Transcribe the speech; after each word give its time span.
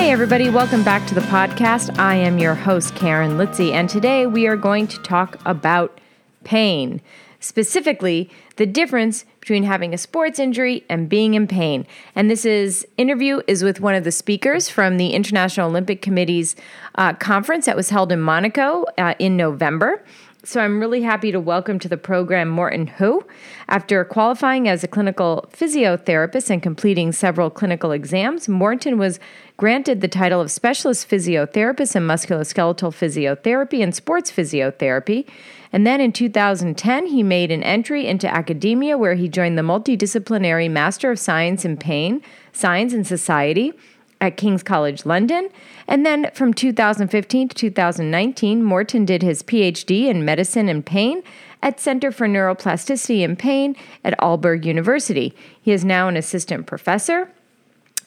Hey, 0.00 0.12
everybody, 0.12 0.48
welcome 0.48 0.82
back 0.82 1.06
to 1.08 1.14
the 1.14 1.20
podcast. 1.20 1.98
I 1.98 2.14
am 2.14 2.38
your 2.38 2.54
host, 2.54 2.94
Karen 2.94 3.32
Litzy, 3.32 3.72
and 3.72 3.86
today 3.86 4.26
we 4.26 4.46
are 4.46 4.56
going 4.56 4.86
to 4.86 4.98
talk 5.02 5.38
about 5.44 6.00
pain, 6.42 7.02
specifically 7.38 8.30
the 8.56 8.64
difference 8.64 9.26
between 9.40 9.62
having 9.62 9.92
a 9.92 9.98
sports 9.98 10.38
injury 10.38 10.86
and 10.88 11.10
being 11.10 11.34
in 11.34 11.46
pain. 11.46 11.86
And 12.16 12.30
this 12.30 12.46
is 12.46 12.86
interview 12.96 13.42
is 13.46 13.62
with 13.62 13.80
one 13.80 13.94
of 13.94 14.04
the 14.04 14.10
speakers 14.10 14.70
from 14.70 14.96
the 14.96 15.10
International 15.10 15.68
Olympic 15.68 16.00
Committee's 16.00 16.56
uh, 16.94 17.12
conference 17.12 17.66
that 17.66 17.76
was 17.76 17.90
held 17.90 18.10
in 18.10 18.22
Monaco 18.22 18.86
uh, 18.96 19.12
in 19.18 19.36
November. 19.36 20.02
So 20.42 20.62
I'm 20.62 20.80
really 20.80 21.02
happy 21.02 21.32
to 21.32 21.38
welcome 21.38 21.78
to 21.80 21.88
the 21.88 21.98
program 21.98 22.48
Morten 22.48 22.86
Høegh. 22.86 23.26
After 23.68 24.02
qualifying 24.06 24.68
as 24.68 24.82
a 24.82 24.88
clinical 24.88 25.46
physiotherapist 25.52 26.48
and 26.48 26.62
completing 26.62 27.12
several 27.12 27.50
clinical 27.50 27.92
exams, 27.92 28.48
Morten 28.48 28.96
was 28.96 29.20
granted 29.58 30.00
the 30.00 30.08
title 30.08 30.40
of 30.40 30.50
Specialist 30.50 31.06
Physiotherapist 31.10 31.94
in 31.94 32.04
Musculoskeletal 32.04 32.90
Physiotherapy 32.90 33.82
and 33.82 33.94
Sports 33.94 34.32
Physiotherapy. 34.32 35.28
And 35.74 35.86
then 35.86 36.00
in 36.00 36.10
2010, 36.10 37.06
he 37.06 37.22
made 37.22 37.50
an 37.50 37.62
entry 37.62 38.06
into 38.06 38.26
academia 38.26 38.96
where 38.96 39.16
he 39.16 39.28
joined 39.28 39.58
the 39.58 39.62
multidisciplinary 39.62 40.70
Master 40.70 41.10
of 41.10 41.18
Science 41.18 41.66
in 41.66 41.76
Pain, 41.76 42.22
Science 42.52 42.94
and 42.94 43.06
Society 43.06 43.74
at 44.20 44.36
King's 44.36 44.62
College 44.62 45.06
London. 45.06 45.48
And 45.88 46.04
then 46.04 46.30
from 46.34 46.52
2015 46.52 47.48
to 47.48 47.54
2019, 47.54 48.62
Morten 48.62 49.04
did 49.04 49.22
his 49.22 49.42
PhD 49.42 50.06
in 50.06 50.24
medicine 50.24 50.68
and 50.68 50.84
pain 50.84 51.22
at 51.62 51.80
Center 51.80 52.10
for 52.10 52.26
Neuroplasticity 52.26 53.24
and 53.24 53.38
Pain 53.38 53.76
at 54.04 54.18
Aalborg 54.18 54.64
University. 54.64 55.34
He 55.60 55.72
is 55.72 55.84
now 55.84 56.08
an 56.08 56.16
assistant 56.16 56.66
professor. 56.66 57.30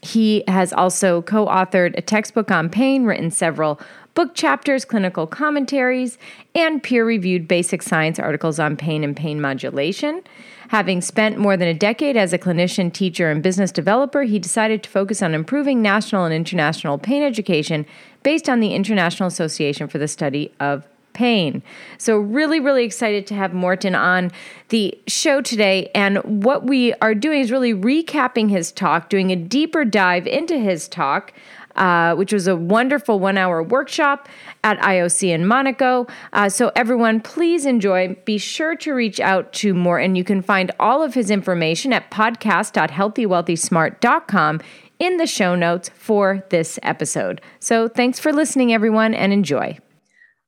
He 0.01 0.43
has 0.47 0.73
also 0.73 1.21
co 1.21 1.45
authored 1.45 1.97
a 1.97 2.01
textbook 2.01 2.51
on 2.51 2.69
pain, 2.69 3.05
written 3.05 3.31
several 3.31 3.79
book 4.13 4.35
chapters, 4.35 4.85
clinical 4.85 5.25
commentaries, 5.25 6.17
and 6.53 6.83
peer 6.83 7.05
reviewed 7.05 7.47
basic 7.47 7.81
science 7.81 8.19
articles 8.19 8.59
on 8.59 8.77
pain 8.77 9.03
and 9.03 9.15
pain 9.15 9.41
modulation. 9.41 10.21
Having 10.69 11.01
spent 11.01 11.37
more 11.37 11.57
than 11.57 11.67
a 11.67 11.73
decade 11.73 12.17
as 12.17 12.33
a 12.33 12.39
clinician, 12.39 12.91
teacher, 12.91 13.29
and 13.29 13.43
business 13.43 13.71
developer, 13.71 14.23
he 14.23 14.39
decided 14.39 14.81
to 14.83 14.89
focus 14.89 15.21
on 15.21 15.33
improving 15.33 15.81
national 15.81 16.25
and 16.25 16.33
international 16.33 16.97
pain 16.97 17.21
education 17.21 17.85
based 18.23 18.49
on 18.49 18.59
the 18.59 18.73
International 18.73 19.27
Association 19.27 19.87
for 19.87 19.97
the 19.97 20.07
Study 20.07 20.51
of 20.59 20.87
Pain. 21.13 21.61
So, 21.99 22.17
really, 22.17 22.59
really 22.59 22.85
excited 22.85 23.27
to 23.27 23.35
have 23.35 23.53
Morten 23.53 23.93
on 23.93 24.31
the 24.69 24.97
show 25.05 25.41
today. 25.41 25.91
And 25.93 26.43
what 26.43 26.63
we 26.63 26.93
are 26.95 27.13
doing 27.13 27.41
is 27.41 27.51
really 27.51 27.73
recapping 27.73 28.49
his 28.49 28.71
talk, 28.71 29.09
doing 29.09 29.31
a 29.31 29.35
deeper 29.35 29.85
dive 29.85 30.25
into 30.25 30.57
his 30.57 30.87
talk 30.87 31.33
uh, 31.75 32.15
which 32.15 32.33
was 32.33 32.47
a 32.47 32.55
wonderful 32.55 33.19
one 33.19 33.37
hour 33.37 33.61
workshop 33.61 34.27
at 34.63 34.79
IOC 34.79 35.29
in 35.29 35.45
Monaco. 35.45 36.07
Uh, 36.33 36.49
so, 36.49 36.71
everyone, 36.75 37.21
please 37.21 37.65
enjoy. 37.65 38.15
Be 38.25 38.37
sure 38.37 38.75
to 38.77 38.93
reach 38.93 39.19
out 39.19 39.51
to 39.53 39.73
Morten. 39.73 40.15
You 40.15 40.23
can 40.23 40.41
find 40.41 40.71
all 40.79 41.03
of 41.03 41.13
his 41.13 41.29
information 41.31 41.93
at 41.93 42.09
podcast.healthywealthysmart.com 42.11 44.61
in 44.99 45.17
the 45.17 45.27
show 45.27 45.55
notes 45.55 45.89
for 45.89 46.45
this 46.49 46.79
episode. 46.83 47.41
So, 47.59 47.87
thanks 47.87 48.19
for 48.19 48.31
listening, 48.31 48.73
everyone, 48.73 49.13
and 49.13 49.33
enjoy. 49.33 49.79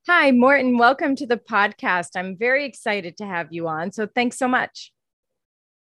Hi, 0.08 0.32
Morten. 0.32 0.78
Welcome 0.78 1.16
to 1.16 1.26
the 1.26 1.38
podcast. 1.38 2.10
I'm 2.16 2.38
very 2.38 2.66
excited 2.66 3.18
to 3.18 3.26
have 3.26 3.48
you 3.52 3.68
on. 3.68 3.92
So, 3.92 4.08
thanks 4.08 4.38
so 4.38 4.48
much. 4.48 4.92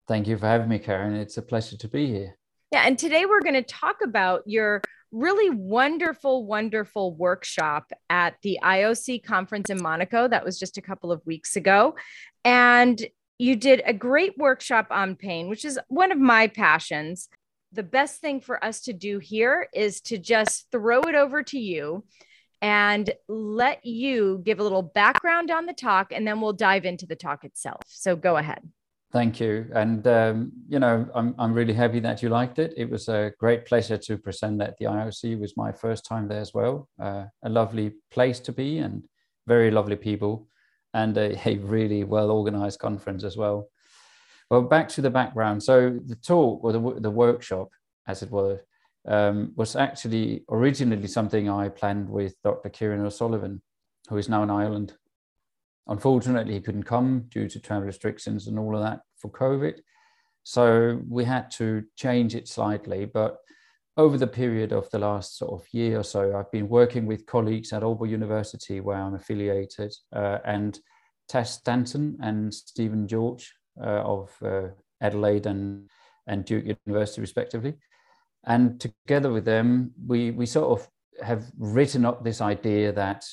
Thank 0.08 0.26
you 0.26 0.38
for 0.38 0.46
having 0.46 0.70
me, 0.70 0.78
Karen. 0.78 1.14
It's 1.14 1.36
a 1.36 1.42
pleasure 1.42 1.76
to 1.76 1.88
be 1.88 2.06
here. 2.06 2.38
Yeah, 2.72 2.84
and 2.86 2.98
today 2.98 3.26
we're 3.26 3.42
going 3.42 3.54
to 3.54 3.62
talk 3.62 3.96
about 4.02 4.42
your 4.46 4.80
really 5.12 5.50
wonderful, 5.50 6.44
wonderful 6.44 7.14
workshop 7.14 7.92
at 8.10 8.36
the 8.42 8.58
IOC 8.62 9.24
conference 9.24 9.70
in 9.70 9.82
Monaco. 9.82 10.28
That 10.28 10.44
was 10.44 10.58
just 10.58 10.78
a 10.78 10.82
couple 10.82 11.12
of 11.12 11.24
weeks 11.26 11.56
ago. 11.56 11.96
And 12.44 13.04
you 13.38 13.56
did 13.56 13.82
a 13.86 13.92
great 13.92 14.36
workshop 14.36 14.88
on 14.90 15.16
pain, 15.16 15.48
which 15.48 15.64
is 15.64 15.78
one 15.88 16.12
of 16.12 16.18
my 16.18 16.48
passions. 16.48 17.28
The 17.72 17.82
best 17.82 18.20
thing 18.20 18.40
for 18.40 18.62
us 18.64 18.80
to 18.82 18.92
do 18.92 19.18
here 19.18 19.68
is 19.72 20.00
to 20.02 20.18
just 20.18 20.70
throw 20.72 21.02
it 21.02 21.14
over 21.14 21.42
to 21.44 21.58
you 21.58 22.04
and 22.60 23.10
let 23.28 23.84
you 23.86 24.40
give 24.44 24.58
a 24.58 24.62
little 24.62 24.82
background 24.82 25.50
on 25.50 25.66
the 25.66 25.72
talk, 25.72 26.12
and 26.12 26.26
then 26.26 26.40
we'll 26.40 26.52
dive 26.52 26.84
into 26.84 27.06
the 27.06 27.14
talk 27.14 27.44
itself. 27.44 27.82
So 27.86 28.16
go 28.16 28.36
ahead. 28.36 28.68
Thank 29.10 29.40
you. 29.40 29.70
And, 29.74 30.06
um, 30.06 30.52
you 30.68 30.78
know, 30.78 31.08
I'm, 31.14 31.34
I'm 31.38 31.54
really 31.54 31.72
happy 31.72 31.98
that 32.00 32.22
you 32.22 32.28
liked 32.28 32.58
it. 32.58 32.74
It 32.76 32.90
was 32.90 33.08
a 33.08 33.32
great 33.38 33.64
pleasure 33.64 33.96
to 33.96 34.18
present 34.18 34.60
at 34.60 34.76
the 34.76 34.84
IOC. 34.84 35.32
It 35.32 35.40
was 35.40 35.56
my 35.56 35.72
first 35.72 36.04
time 36.04 36.28
there 36.28 36.40
as 36.40 36.52
well. 36.52 36.88
Uh, 37.00 37.24
a 37.42 37.48
lovely 37.48 37.94
place 38.10 38.38
to 38.40 38.52
be 38.52 38.78
and 38.78 39.02
very 39.46 39.70
lovely 39.70 39.96
people 39.96 40.46
and 40.92 41.16
a, 41.16 41.48
a 41.48 41.56
really 41.58 42.04
well 42.04 42.30
organized 42.30 42.80
conference 42.80 43.24
as 43.24 43.36
well. 43.36 43.68
Well, 44.50 44.62
back 44.62 44.88
to 44.90 45.00
the 45.00 45.10
background. 45.10 45.62
So 45.62 45.98
the 46.04 46.16
talk 46.16 46.62
or 46.62 46.72
the, 46.72 47.00
the 47.00 47.10
workshop, 47.10 47.68
as 48.06 48.22
it 48.22 48.30
were, 48.30 48.60
um, 49.06 49.52
was 49.56 49.74
actually 49.74 50.44
originally 50.50 51.06
something 51.06 51.48
I 51.48 51.70
planned 51.70 52.10
with 52.10 52.34
Dr. 52.42 52.68
Kieran 52.68 53.04
O'Sullivan, 53.04 53.62
who 54.08 54.18
is 54.18 54.28
now 54.28 54.42
in 54.42 54.50
Ireland. 54.50 54.94
Unfortunately, 55.88 56.54
he 56.54 56.60
couldn't 56.60 56.82
come 56.82 57.24
due 57.30 57.48
to 57.48 57.60
travel 57.60 57.86
restrictions 57.86 58.46
and 58.46 58.58
all 58.58 58.76
of 58.76 58.82
that 58.82 59.00
for 59.16 59.30
COVID. 59.30 59.80
So 60.42 61.00
we 61.08 61.24
had 61.24 61.50
to 61.52 61.84
change 61.96 62.34
it 62.34 62.48
slightly. 62.48 63.06
But 63.06 63.38
over 63.96 64.16
the 64.16 64.26
period 64.26 64.72
of 64.72 64.88
the 64.90 64.98
last 64.98 65.38
sort 65.38 65.60
of 65.60 65.66
year 65.72 65.98
or 65.98 66.04
so, 66.04 66.36
I've 66.36 66.52
been 66.52 66.68
working 66.68 67.06
with 67.06 67.26
colleagues 67.26 67.72
at 67.72 67.82
Aalborg 67.82 68.10
University, 68.10 68.80
where 68.80 68.96
I'm 68.96 69.14
affiliated, 69.14 69.94
uh, 70.14 70.38
and 70.44 70.78
Tash 71.28 71.50
Stanton 71.50 72.16
and 72.22 72.54
Steven 72.54 73.08
George 73.08 73.52
uh, 73.80 74.02
of 74.02 74.30
uh, 74.42 74.68
Adelaide 75.00 75.46
and, 75.46 75.88
and 76.26 76.44
Duke 76.44 76.76
University, 76.86 77.20
respectively. 77.20 77.74
And 78.44 78.80
together 78.80 79.32
with 79.32 79.44
them, 79.44 79.92
we, 80.06 80.30
we 80.30 80.46
sort 80.46 80.80
of 80.80 80.88
have 81.22 81.44
written 81.58 82.04
up 82.04 82.22
this 82.22 82.40
idea 82.40 82.92
that 82.92 83.24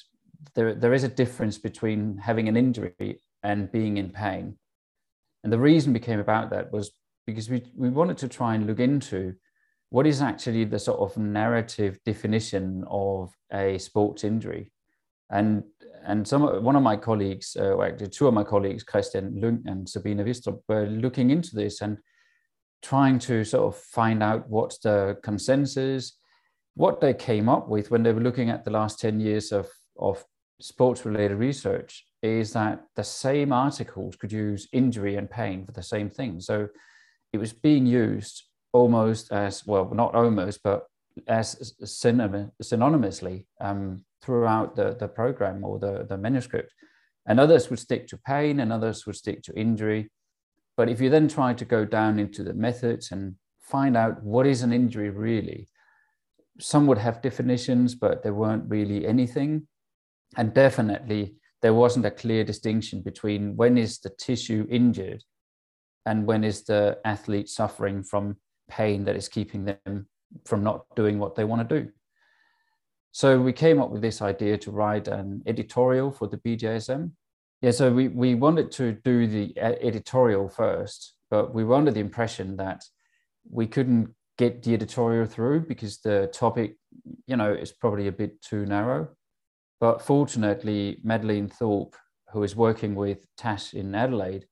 there, 0.54 0.74
there 0.74 0.94
is 0.94 1.04
a 1.04 1.10
difference 1.10 1.58
between 1.58 2.18
having 2.18 2.48
an 2.48 2.58
injury 2.58 3.22
and 3.44 3.72
being 3.72 3.98
in 3.98 4.10
pain. 4.10 4.58
And 5.44 5.52
the 5.52 5.60
reason 5.60 5.94
we 5.94 6.00
came 6.00 6.20
about 6.20 6.50
that 6.52 6.72
was 6.72 6.92
because 7.26 7.50
we, 7.50 7.64
we 7.76 7.90
wanted 7.90 8.18
to 8.20 8.28
try 8.28 8.56
and 8.56 8.68
look 8.68 8.80
into 8.80 9.36
what 9.90 10.08
is 10.08 10.22
actually 10.22 10.66
the 10.66 10.80
sort 10.80 11.00
of 11.00 11.18
narrative 11.18 12.00
definition 12.06 12.84
of 12.88 13.32
a 13.54 13.78
sports 13.78 14.24
injury. 14.24 14.72
And, 15.30 15.64
and 16.04 16.28
some 16.28 16.42
one 16.64 16.76
of 16.76 16.84
my 16.84 16.98
colleagues, 16.98 17.56
uh, 17.60 17.82
actually 17.82 18.10
two 18.10 18.28
of 18.28 18.34
my 18.34 18.44
colleagues, 18.44 18.84
Christian 18.84 19.40
Lung 19.40 19.64
and 19.66 19.88
Sabine 19.88 20.20
Wistrup, 20.20 20.60
were 20.68 20.86
looking 20.86 21.30
into 21.30 21.56
this 21.56 21.82
and 21.82 21.98
trying 22.82 23.18
to 23.20 23.44
sort 23.44 23.74
of 23.74 23.80
find 23.82 24.22
out 24.22 24.48
what's 24.50 24.78
the 24.80 25.18
consensus, 25.24 26.18
what 26.76 27.02
they 27.02 27.14
came 27.14 27.50
up 27.50 27.68
with 27.68 27.90
when 27.90 28.04
they 28.04 28.14
were 28.14 28.22
looking 28.22 28.50
at 28.50 28.66
the 28.66 28.72
last 28.72 29.00
10 29.00 29.20
years 29.20 29.52
of, 29.52 29.68
of 29.98 30.24
sports 30.60 31.06
related 31.06 31.36
research 31.38 32.06
is 32.22 32.54
that 32.54 32.84
the 32.96 33.04
same 33.04 33.52
articles 33.52 34.16
could 34.16 34.32
use 34.32 34.68
injury 34.72 35.16
and 35.16 35.30
pain 35.30 35.66
for 35.66 35.72
the 35.72 35.84
same 35.84 36.10
thing. 36.10 36.40
So 36.40 36.70
it 37.34 37.38
was 37.38 37.54
being 37.54 37.86
used 37.86 38.44
almost 38.74 39.32
as 39.32 39.66
well, 39.66 39.90
not 39.94 40.16
almost, 40.16 40.62
but 40.64 40.88
as 41.28 41.74
synonymously 41.84 43.46
um, 43.62 44.04
throughout 44.22 44.76
the, 44.76 44.96
the 45.00 45.08
program 45.08 45.64
or 45.64 45.80
the, 45.80 46.06
the 46.10 46.18
manuscript. 46.18 46.74
And 47.28 47.40
others 47.40 47.70
would 47.70 47.80
stick 47.80 48.08
to 48.10 48.18
pain 48.18 48.60
and 48.60 48.72
others 48.72 49.06
would 49.06 49.16
stick 49.16 49.44
to 49.44 49.54
injury. 49.54 50.10
But 50.78 50.90
if 50.90 51.00
you 51.02 51.10
then 51.10 51.28
try 51.28 51.54
to 51.54 51.66
go 51.66 51.86
down 51.86 52.20
into 52.20 52.44
the 52.44 52.54
methods 52.54 53.12
and 53.12 53.36
find 53.60 53.96
out 53.96 54.24
what 54.24 54.46
is 54.46 54.62
an 54.62 54.74
injury 54.74 55.10
really, 55.10 55.68
some 56.60 56.88
would 56.88 56.98
have 56.98 57.22
definitions, 57.22 57.96
but 57.96 58.24
there 58.24 58.34
weren't 58.34 58.70
really 58.70 59.06
anything 59.06 59.68
and 60.38 60.54
definitely 60.54 61.36
there 61.62 61.74
wasn't 61.74 62.06
a 62.06 62.12
clear 62.12 62.44
distinction 62.44 63.02
between 63.02 63.56
when 63.56 63.78
is 63.78 64.00
the 64.00 64.10
tissue 64.10 64.68
injured 64.70 65.24
and 66.06 66.26
when 66.26 66.44
is 66.44 66.64
the 66.64 66.98
athlete 67.06 67.50
suffering 67.50 68.04
from 68.04 68.38
pain 68.70 69.06
that 69.06 69.16
is 69.16 69.28
keeping 69.28 69.66
them 69.66 70.08
from 70.46 70.64
not 70.64 70.86
doing 70.96 71.20
what 71.20 71.36
they 71.36 71.44
want 71.44 71.68
to 71.68 71.82
do 71.82 71.92
So 73.12 73.40
we 73.40 73.54
came 73.54 73.82
up 73.82 73.92
with 73.92 74.02
this 74.02 74.22
idea 74.22 74.58
to 74.58 74.72
write 74.72 75.08
an 75.08 75.42
editorial 75.46 76.12
for 76.12 76.28
the 76.28 76.36
BJSM. 76.36 77.12
Yeah, 77.62 77.72
so 77.72 77.90
we, 77.90 78.10
we 78.10 78.36
wanted 78.36 78.74
to 78.74 78.92
do 78.92 79.26
the 79.26 79.54
uh, 79.58 79.76
editorial 79.82 80.50
first, 80.50 81.14
but 81.32 81.54
we 81.54 81.64
were 81.64 81.76
under 81.76 81.92
the 81.92 82.02
impression 82.02 82.58
that 82.58 82.84
we 83.50 83.68
couldn't 83.68 84.14
get 84.38 84.64
the 84.64 84.74
editorial 84.74 85.26
through 85.28 85.62
because 85.62 86.02
the 86.02 86.30
topic, 86.34 86.76
you 87.26 87.38
know, 87.38 87.54
is 87.54 87.72
probably 87.72 88.08
a 88.08 88.12
bit 88.12 88.42
too 88.42 88.66
narrow. 88.66 89.08
But 89.80 90.02
fortunately, 90.02 91.00
Madeleine 91.04 91.50
Thorpe, 91.50 91.96
who 92.32 92.44
is 92.44 92.56
working 92.56 92.96
with 92.96 93.26
Tash 93.38 93.74
in 93.74 93.94
Adelaide, 93.94 94.46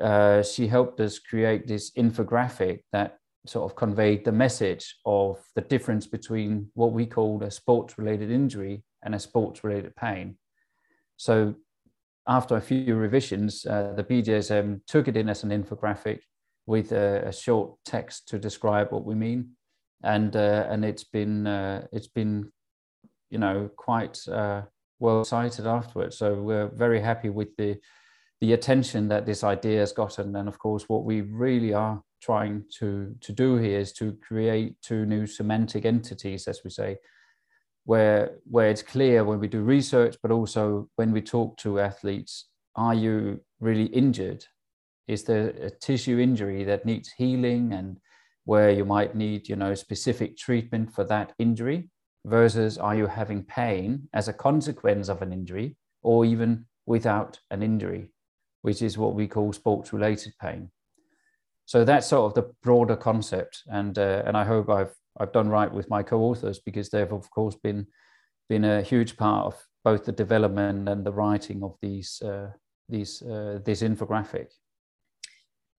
uh, 0.00 0.42
she 0.42 0.66
helped 0.66 1.00
us 1.00 1.18
create 1.18 1.66
this 1.66 1.90
infographic 1.92 2.80
that 2.92 3.18
sort 3.46 3.70
of 3.70 3.76
conveyed 3.76 4.24
the 4.24 4.32
message 4.32 4.96
of 5.06 5.38
the 5.54 5.62
difference 5.62 6.06
between 6.06 6.70
what 6.74 6.92
we 6.92 7.06
called 7.06 7.42
a 7.42 7.50
sports 7.50 7.98
related 7.98 8.30
injury 8.30 8.82
and 9.02 9.14
a 9.14 9.18
sports 9.18 9.64
related 9.64 9.94
pain. 9.96 10.36
So, 11.16 11.54
after 12.26 12.56
a 12.56 12.60
few 12.60 12.94
revisions, 12.94 13.66
uh, 13.66 13.94
the 13.96 14.04
BJSM 14.04 14.80
took 14.86 15.08
it 15.08 15.16
in 15.16 15.28
as 15.28 15.42
an 15.42 15.50
infographic 15.50 16.20
with 16.66 16.92
a, 16.92 17.28
a, 17.28 17.32
short 17.32 17.76
text 17.84 18.28
to 18.28 18.38
describe 18.38 18.92
what 18.92 19.04
we 19.04 19.14
mean, 19.14 19.50
and 20.04 20.36
uh, 20.36 20.66
and 20.68 20.84
it's 20.84 21.02
been 21.02 21.46
uh, 21.46 21.86
it's 21.92 22.08
been 22.08 22.52
you 23.30 23.38
know 23.38 23.70
quite 23.76 24.18
uh, 24.28 24.62
well 24.98 25.24
cited 25.24 25.66
afterwards. 25.66 26.18
So 26.18 26.34
we're 26.34 26.68
very 26.68 27.00
happy 27.00 27.30
with 27.30 27.56
the 27.56 27.78
the 28.40 28.52
attention 28.54 29.08
that 29.08 29.26
this 29.26 29.44
idea 29.44 29.80
has 29.80 29.92
gotten, 29.92 30.34
and 30.36 30.48
of 30.48 30.58
course, 30.58 30.84
what 30.88 31.04
we 31.04 31.20
really 31.20 31.72
are 31.72 32.02
trying 32.20 32.64
to 32.78 33.14
to 33.20 33.32
do 33.32 33.56
here 33.56 33.78
is 33.78 33.92
to 33.94 34.16
create 34.26 34.80
two 34.82 35.06
new 35.06 35.26
semantic 35.26 35.84
entities, 35.84 36.48
as 36.48 36.62
we 36.64 36.70
say, 36.70 36.98
where 37.84 38.38
where 38.44 38.68
it's 38.70 38.82
clear 38.82 39.24
when 39.24 39.40
we 39.40 39.48
do 39.48 39.62
research, 39.62 40.16
but 40.22 40.30
also 40.30 40.88
when 40.96 41.12
we 41.12 41.22
talk 41.22 41.56
to 41.58 41.80
athletes, 41.80 42.48
are 42.76 42.94
you 42.94 43.40
really 43.60 43.86
injured? 43.86 44.44
Is 45.08 45.24
there 45.24 45.48
a 45.48 45.70
tissue 45.70 46.18
injury 46.18 46.64
that 46.64 46.86
needs 46.86 47.12
healing 47.16 47.72
and 47.72 47.98
where 48.44 48.70
you 48.70 48.84
might 48.84 49.14
need, 49.14 49.48
you 49.48 49.56
know, 49.56 49.74
specific 49.74 50.36
treatment 50.36 50.92
for 50.94 51.04
that 51.04 51.32
injury? 51.38 51.90
Versus 52.26 52.76
are 52.76 52.94
you 52.94 53.06
having 53.06 53.42
pain 53.42 54.08
as 54.12 54.28
a 54.28 54.32
consequence 54.32 55.08
of 55.08 55.22
an 55.22 55.32
injury 55.32 55.76
or 56.02 56.24
even 56.24 56.66
without 56.86 57.40
an 57.50 57.62
injury, 57.62 58.08
which 58.62 58.82
is 58.82 58.98
what 58.98 59.14
we 59.14 59.26
call 59.26 59.52
sports 59.52 59.92
related 59.92 60.34
pain. 60.40 60.70
So 61.70 61.84
that's 61.84 62.08
sort 62.08 62.26
of 62.26 62.34
the 62.34 62.52
broader 62.64 62.96
concept 62.96 63.62
and 63.68 63.96
uh, 63.96 64.24
and 64.26 64.36
i 64.36 64.44
hope 64.44 64.68
i've 64.68 64.92
i've 65.20 65.32
done 65.32 65.48
right 65.48 65.72
with 65.72 65.88
my 65.88 66.02
co-authors 66.02 66.58
because 66.58 66.88
they've 66.88 67.12
of 67.12 67.30
course 67.30 67.54
been 67.54 67.86
been 68.48 68.64
a 68.64 68.82
huge 68.82 69.16
part 69.16 69.46
of 69.46 69.54
both 69.84 70.04
the 70.04 70.10
development 70.10 70.88
and 70.88 71.06
the 71.06 71.12
writing 71.12 71.62
of 71.62 71.76
these 71.80 72.20
uh, 72.22 72.50
these 72.88 73.22
uh, 73.22 73.60
this 73.64 73.82
infographic. 73.82 74.48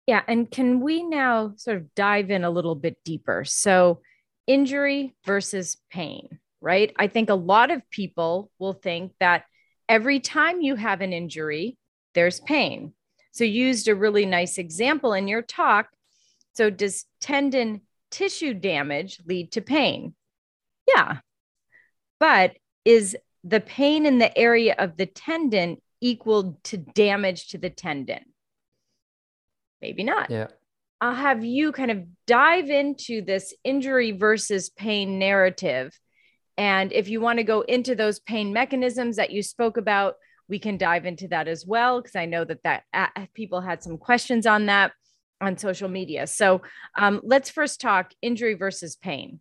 Yeah 0.06 0.22
and 0.26 0.50
can 0.50 0.80
we 0.80 1.02
now 1.02 1.52
sort 1.56 1.76
of 1.76 1.94
dive 1.94 2.30
in 2.30 2.42
a 2.44 2.50
little 2.50 2.74
bit 2.74 2.96
deeper? 3.04 3.44
So 3.44 4.00
injury 4.46 5.14
versus 5.24 5.76
pain 5.90 6.38
right 6.60 6.92
i 6.98 7.06
think 7.06 7.30
a 7.30 7.34
lot 7.34 7.70
of 7.70 7.88
people 7.90 8.50
will 8.58 8.72
think 8.72 9.12
that 9.20 9.44
every 9.88 10.20
time 10.20 10.60
you 10.60 10.74
have 10.74 11.00
an 11.00 11.12
injury 11.12 11.76
there's 12.14 12.40
pain 12.40 12.92
so, 13.32 13.44
you 13.44 13.66
used 13.66 13.88
a 13.88 13.94
really 13.94 14.26
nice 14.26 14.58
example 14.58 15.14
in 15.14 15.26
your 15.26 15.42
talk. 15.42 15.88
So, 16.52 16.68
does 16.68 17.06
tendon 17.20 17.80
tissue 18.10 18.52
damage 18.52 19.20
lead 19.26 19.52
to 19.52 19.62
pain? 19.62 20.14
Yeah. 20.86 21.18
But 22.20 22.56
is 22.84 23.16
the 23.42 23.60
pain 23.60 24.04
in 24.04 24.18
the 24.18 24.36
area 24.36 24.74
of 24.78 24.98
the 24.98 25.06
tendon 25.06 25.78
equal 26.00 26.60
to 26.64 26.76
damage 26.76 27.48
to 27.48 27.58
the 27.58 27.70
tendon? 27.70 28.24
Maybe 29.80 30.04
not. 30.04 30.30
Yeah. 30.30 30.48
I'll 31.02 31.16
have 31.16 31.44
you 31.44 31.72
kind 31.72 31.90
of 31.90 32.04
dive 32.28 32.70
into 32.70 33.22
this 33.22 33.52
injury 33.64 34.12
versus 34.12 34.70
pain 34.70 35.18
narrative. 35.18 35.98
And 36.56 36.92
if 36.92 37.08
you 37.08 37.20
want 37.20 37.38
to 37.38 37.42
go 37.42 37.62
into 37.62 37.96
those 37.96 38.20
pain 38.20 38.52
mechanisms 38.52 39.16
that 39.16 39.32
you 39.32 39.42
spoke 39.42 39.76
about, 39.76 40.14
we 40.48 40.60
can 40.60 40.76
dive 40.76 41.04
into 41.04 41.26
that 41.28 41.48
as 41.48 41.66
well 41.66 42.00
because 42.00 42.14
I 42.14 42.26
know 42.26 42.44
that 42.44 42.62
that 42.62 42.84
uh, 42.94 43.08
people 43.34 43.60
had 43.60 43.82
some 43.82 43.98
questions 43.98 44.46
on 44.46 44.66
that 44.66 44.92
on 45.40 45.58
social 45.58 45.88
media. 45.88 46.28
So 46.28 46.62
um, 46.96 47.20
let's 47.24 47.50
first 47.50 47.80
talk 47.80 48.12
injury 48.22 48.54
versus 48.54 48.94
pain. 48.94 49.40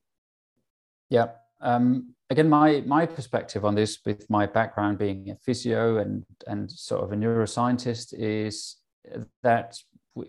Yeah. 1.12 1.28
Um, 1.60 2.16
again, 2.32 2.50
my 2.50 2.82
my 2.88 3.06
perspective 3.06 3.66
on 3.66 3.76
this, 3.76 4.00
with 4.04 4.28
my 4.32 4.48
background 4.48 4.98
being 4.98 5.30
a 5.30 5.36
physio 5.36 6.00
and 6.00 6.26
and 6.48 6.72
sort 6.72 7.04
of 7.04 7.12
a 7.12 7.16
neuroscientist, 7.16 8.16
is 8.18 8.78
that 9.44 9.78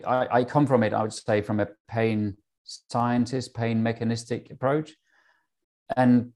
I, 0.05 0.27
I 0.31 0.43
come 0.43 0.65
from 0.65 0.83
it. 0.83 0.93
I 0.93 1.01
would 1.01 1.13
say 1.13 1.41
from 1.41 1.59
a 1.59 1.67
pain 1.87 2.37
scientist, 2.63 3.53
pain 3.53 3.83
mechanistic 3.83 4.49
approach, 4.51 4.93
and 5.97 6.31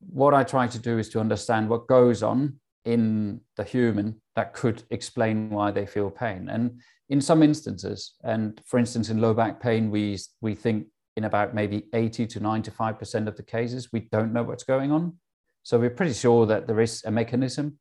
what 0.00 0.34
I 0.34 0.44
try 0.44 0.66
to 0.66 0.78
do 0.78 0.98
is 0.98 1.08
to 1.10 1.20
understand 1.20 1.68
what 1.68 1.86
goes 1.86 2.22
on 2.22 2.60
in 2.84 3.40
the 3.56 3.64
human 3.64 4.20
that 4.36 4.54
could 4.54 4.82
explain 4.90 5.50
why 5.50 5.70
they 5.70 5.86
feel 5.86 6.10
pain. 6.10 6.48
And 6.48 6.80
in 7.08 7.20
some 7.20 7.42
instances, 7.42 8.14
and 8.22 8.60
for 8.66 8.78
instance, 8.78 9.10
in 9.10 9.20
low 9.20 9.34
back 9.34 9.60
pain, 9.60 9.90
we, 9.90 10.18
we 10.40 10.54
think 10.54 10.86
in 11.16 11.24
about 11.24 11.54
maybe 11.54 11.84
80 11.92 12.26
to 12.28 12.40
95% 12.40 13.26
of 13.26 13.36
the 13.36 13.42
cases, 13.42 13.88
we 13.92 14.08
don't 14.12 14.32
know 14.32 14.42
what's 14.42 14.64
going 14.64 14.92
on. 14.92 15.18
So 15.64 15.78
we're 15.78 15.90
pretty 15.90 16.14
sure 16.14 16.46
that 16.46 16.66
there 16.66 16.80
is 16.80 17.02
a 17.04 17.10
mechanism, 17.10 17.78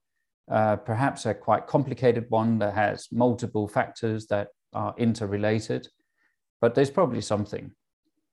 uh, 0.52 0.78
perhaps 0.78 1.26
a 1.26 1.34
quite 1.34 1.68
complicated 1.68 2.26
one 2.30 2.58
that 2.60 2.74
has 2.74 3.08
multiple 3.12 3.68
factors 3.68 4.28
that 4.28 4.48
are 4.74 4.94
interrelated, 4.98 5.88
but 6.62 6.76
there's 6.76 6.90
probably 6.90 7.22
something. 7.22 7.72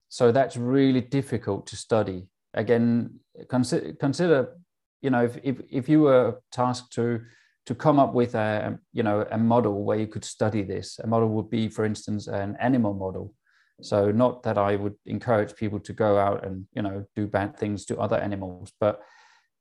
So 0.08 0.32
that's 0.32 0.56
really 0.56 1.00
difficult 1.00 1.66
to 1.68 1.76
study. 1.76 2.28
Again, 2.54 3.18
consider, 3.48 3.92
consider 3.94 4.56
you 5.04 5.10
know, 5.10 5.22
if, 5.22 5.36
if, 5.42 5.60
if 5.70 5.88
you 5.88 6.00
were 6.00 6.40
tasked 6.50 6.92
to 6.94 7.20
to 7.66 7.74
come 7.74 7.98
up 7.98 8.12
with 8.12 8.34
a 8.34 8.78
you 8.92 9.02
know 9.02 9.26
a 9.30 9.38
model 9.38 9.84
where 9.84 9.98
you 9.98 10.06
could 10.06 10.24
study 10.24 10.62
this, 10.62 10.98
a 10.98 11.06
model 11.06 11.28
would 11.28 11.50
be, 11.50 11.68
for 11.68 11.84
instance, 11.84 12.26
an 12.26 12.56
animal 12.58 12.94
model. 12.94 13.34
So 13.82 14.10
not 14.10 14.42
that 14.44 14.56
I 14.56 14.76
would 14.76 14.94
encourage 15.06 15.56
people 15.56 15.80
to 15.80 15.92
go 15.92 16.18
out 16.18 16.46
and 16.46 16.66
you 16.74 16.82
know 16.82 17.04
do 17.14 17.26
bad 17.26 17.56
things 17.58 17.84
to 17.86 17.98
other 17.98 18.16
animals, 18.16 18.72
but 18.80 19.02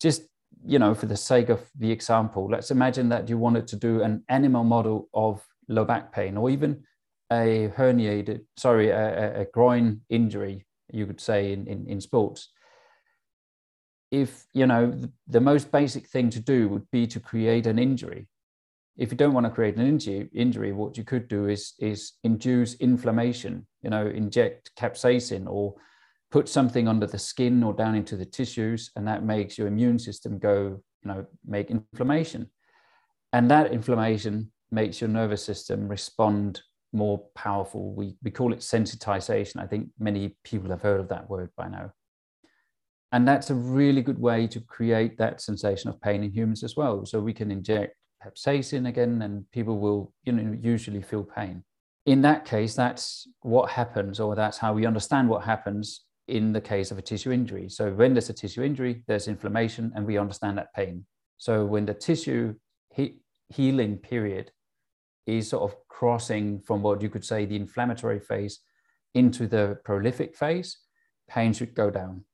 just 0.02 0.24
you 0.66 0.80
know 0.80 0.94
for 0.96 1.08
the 1.08 1.18
sake 1.18 1.50
of 1.50 1.60
the 1.78 1.92
example, 1.92 2.48
let's 2.50 2.72
imagine 2.72 3.10
that 3.10 3.28
you 3.28 3.38
wanted 3.38 3.68
to 3.68 3.76
do 3.76 4.02
an 4.02 4.24
animal 4.30 4.64
model 4.64 5.10
of 5.14 5.46
low 5.68 5.86
back 5.86 6.12
pain 6.12 6.38
or 6.38 6.50
even 6.50 6.84
a 7.32 7.72
herniated, 7.76 8.42
sorry, 8.58 8.90
a, 8.90 9.42
a 9.42 9.46
groin 9.46 10.02
injury, 10.10 10.66
you 10.92 11.06
could 11.06 11.22
say 11.22 11.52
in, 11.52 11.68
in, 11.68 11.88
in 11.88 12.02
sports. 12.02 12.50
If 14.12 14.46
you 14.54 14.68
know 14.68 14.92
the, 14.92 15.12
the, 15.28 15.42
most 15.42 15.72
basic 15.72 16.08
thing 16.08 16.30
to 16.32 16.40
do 16.40 16.70
would 16.70 16.90
be 16.92 17.08
to 17.08 17.20
create 17.20 17.66
an 17.66 17.80
injury. 17.80 18.28
If 18.96 19.12
you 19.12 19.18
don't 19.18 19.34
want 19.34 19.48
to 19.48 19.52
create 19.52 19.76
an 19.76 19.88
injury 19.88 20.30
injury 20.36 20.72
what 20.72 20.98
you 20.98 21.04
could 21.04 21.28
do 21.28 21.48
is 21.48 21.74
is 21.80 22.12
induce 22.24 22.76
inflammation 22.76 23.66
you 23.82 23.90
know 23.90 24.06
inject 24.06 24.70
capsaicin 24.78 25.48
or 25.48 25.74
put 26.30 26.48
something 26.48 26.88
under 26.88 27.08
the 27.08 27.18
skin 27.18 27.64
or 27.64 27.74
down 27.74 27.96
into 27.96 28.16
the 28.16 28.26
tissues 28.26 28.92
and 28.96 29.08
that 29.08 29.24
makes 29.24 29.58
your 29.58 29.68
immune 29.68 29.98
system 29.98 30.38
go 30.38 30.80
you 31.04 31.08
know 31.08 31.26
make 31.44 31.72
inflammation. 31.72 32.52
And 33.32 33.50
that 33.50 33.72
inflammation 33.74 34.52
makes 34.74 35.00
your 35.00 35.10
nervous 35.10 35.44
system 35.44 35.88
respond 35.88 36.62
more 36.92 37.20
powerful 37.36 37.94
we 37.94 38.16
we 38.24 38.32
call 38.32 38.54
it 38.54 38.60
sensitization 38.60 39.62
i 39.62 39.68
think 39.68 39.90
many 40.00 40.36
people 40.44 40.70
have 40.70 40.82
heard 40.82 41.00
of 41.00 41.10
that 41.10 41.30
word 41.30 41.50
by 41.56 41.68
now 41.68 41.92
and 43.14 43.28
that's 43.28 43.52
a 43.52 43.56
really 43.56 44.02
good 44.02 44.20
way 44.20 44.48
to 44.48 44.60
create 44.60 45.20
that 45.20 45.40
sensation 45.40 45.88
of 45.88 46.02
pain 46.02 46.24
in 46.24 46.32
humans 46.32 46.64
as 46.64 46.76
well. 46.76 47.06
So 47.06 47.20
we 47.20 47.32
can 47.32 47.52
inject 47.52 47.96
capsaicin 48.26 48.88
again, 48.88 49.22
and 49.22 49.50
people 49.52 49.78
will, 49.78 50.12
you 50.24 50.34
know, 50.34 50.58
usually 50.60 51.04
feel 51.04 51.24
pain. 51.24 51.64
In 52.08 52.24
that 52.24 52.44
case, 52.44 52.74
that's 52.74 53.28
what 53.42 53.70
happens, 53.70 54.20
or 54.20 54.36
that's 54.36 54.58
how 54.58 54.74
we 54.74 54.88
understand 54.88 55.30
what 55.30 55.44
happens 55.44 56.06
in 56.28 56.54
the 56.54 56.62
case 56.62 56.90
of 56.90 56.98
a 56.98 57.04
tissue 57.04 57.32
injury. 57.32 57.70
So 57.70 57.92
when 57.92 58.16
there's 58.16 58.32
a 58.32 58.34
tissue 58.34 58.64
injury, 58.64 59.04
there's 59.08 59.28
inflammation, 59.28 59.92
and 59.96 60.08
we 60.08 60.18
understand 60.18 60.58
that 60.58 60.74
pain. 60.74 61.06
So 61.38 61.66
when 61.66 61.86
the 61.86 61.94
tissue 61.94 62.56
he- 62.96 63.20
healing 63.50 63.98
period 63.98 64.52
is 65.26 65.50
sort 65.50 65.64
of 65.64 65.78
crossing 65.88 66.60
from 66.60 66.82
what 66.82 67.02
you 67.02 67.10
could 67.10 67.26
say 67.26 67.46
the 67.46 67.56
inflammatory 67.56 68.20
phase 68.20 68.60
into 69.14 69.48
the 69.48 69.78
prolific 69.86 70.36
phase, 70.36 70.78
pain 71.30 71.54
should 71.54 71.74
go 71.76 71.90
down. 71.90 72.26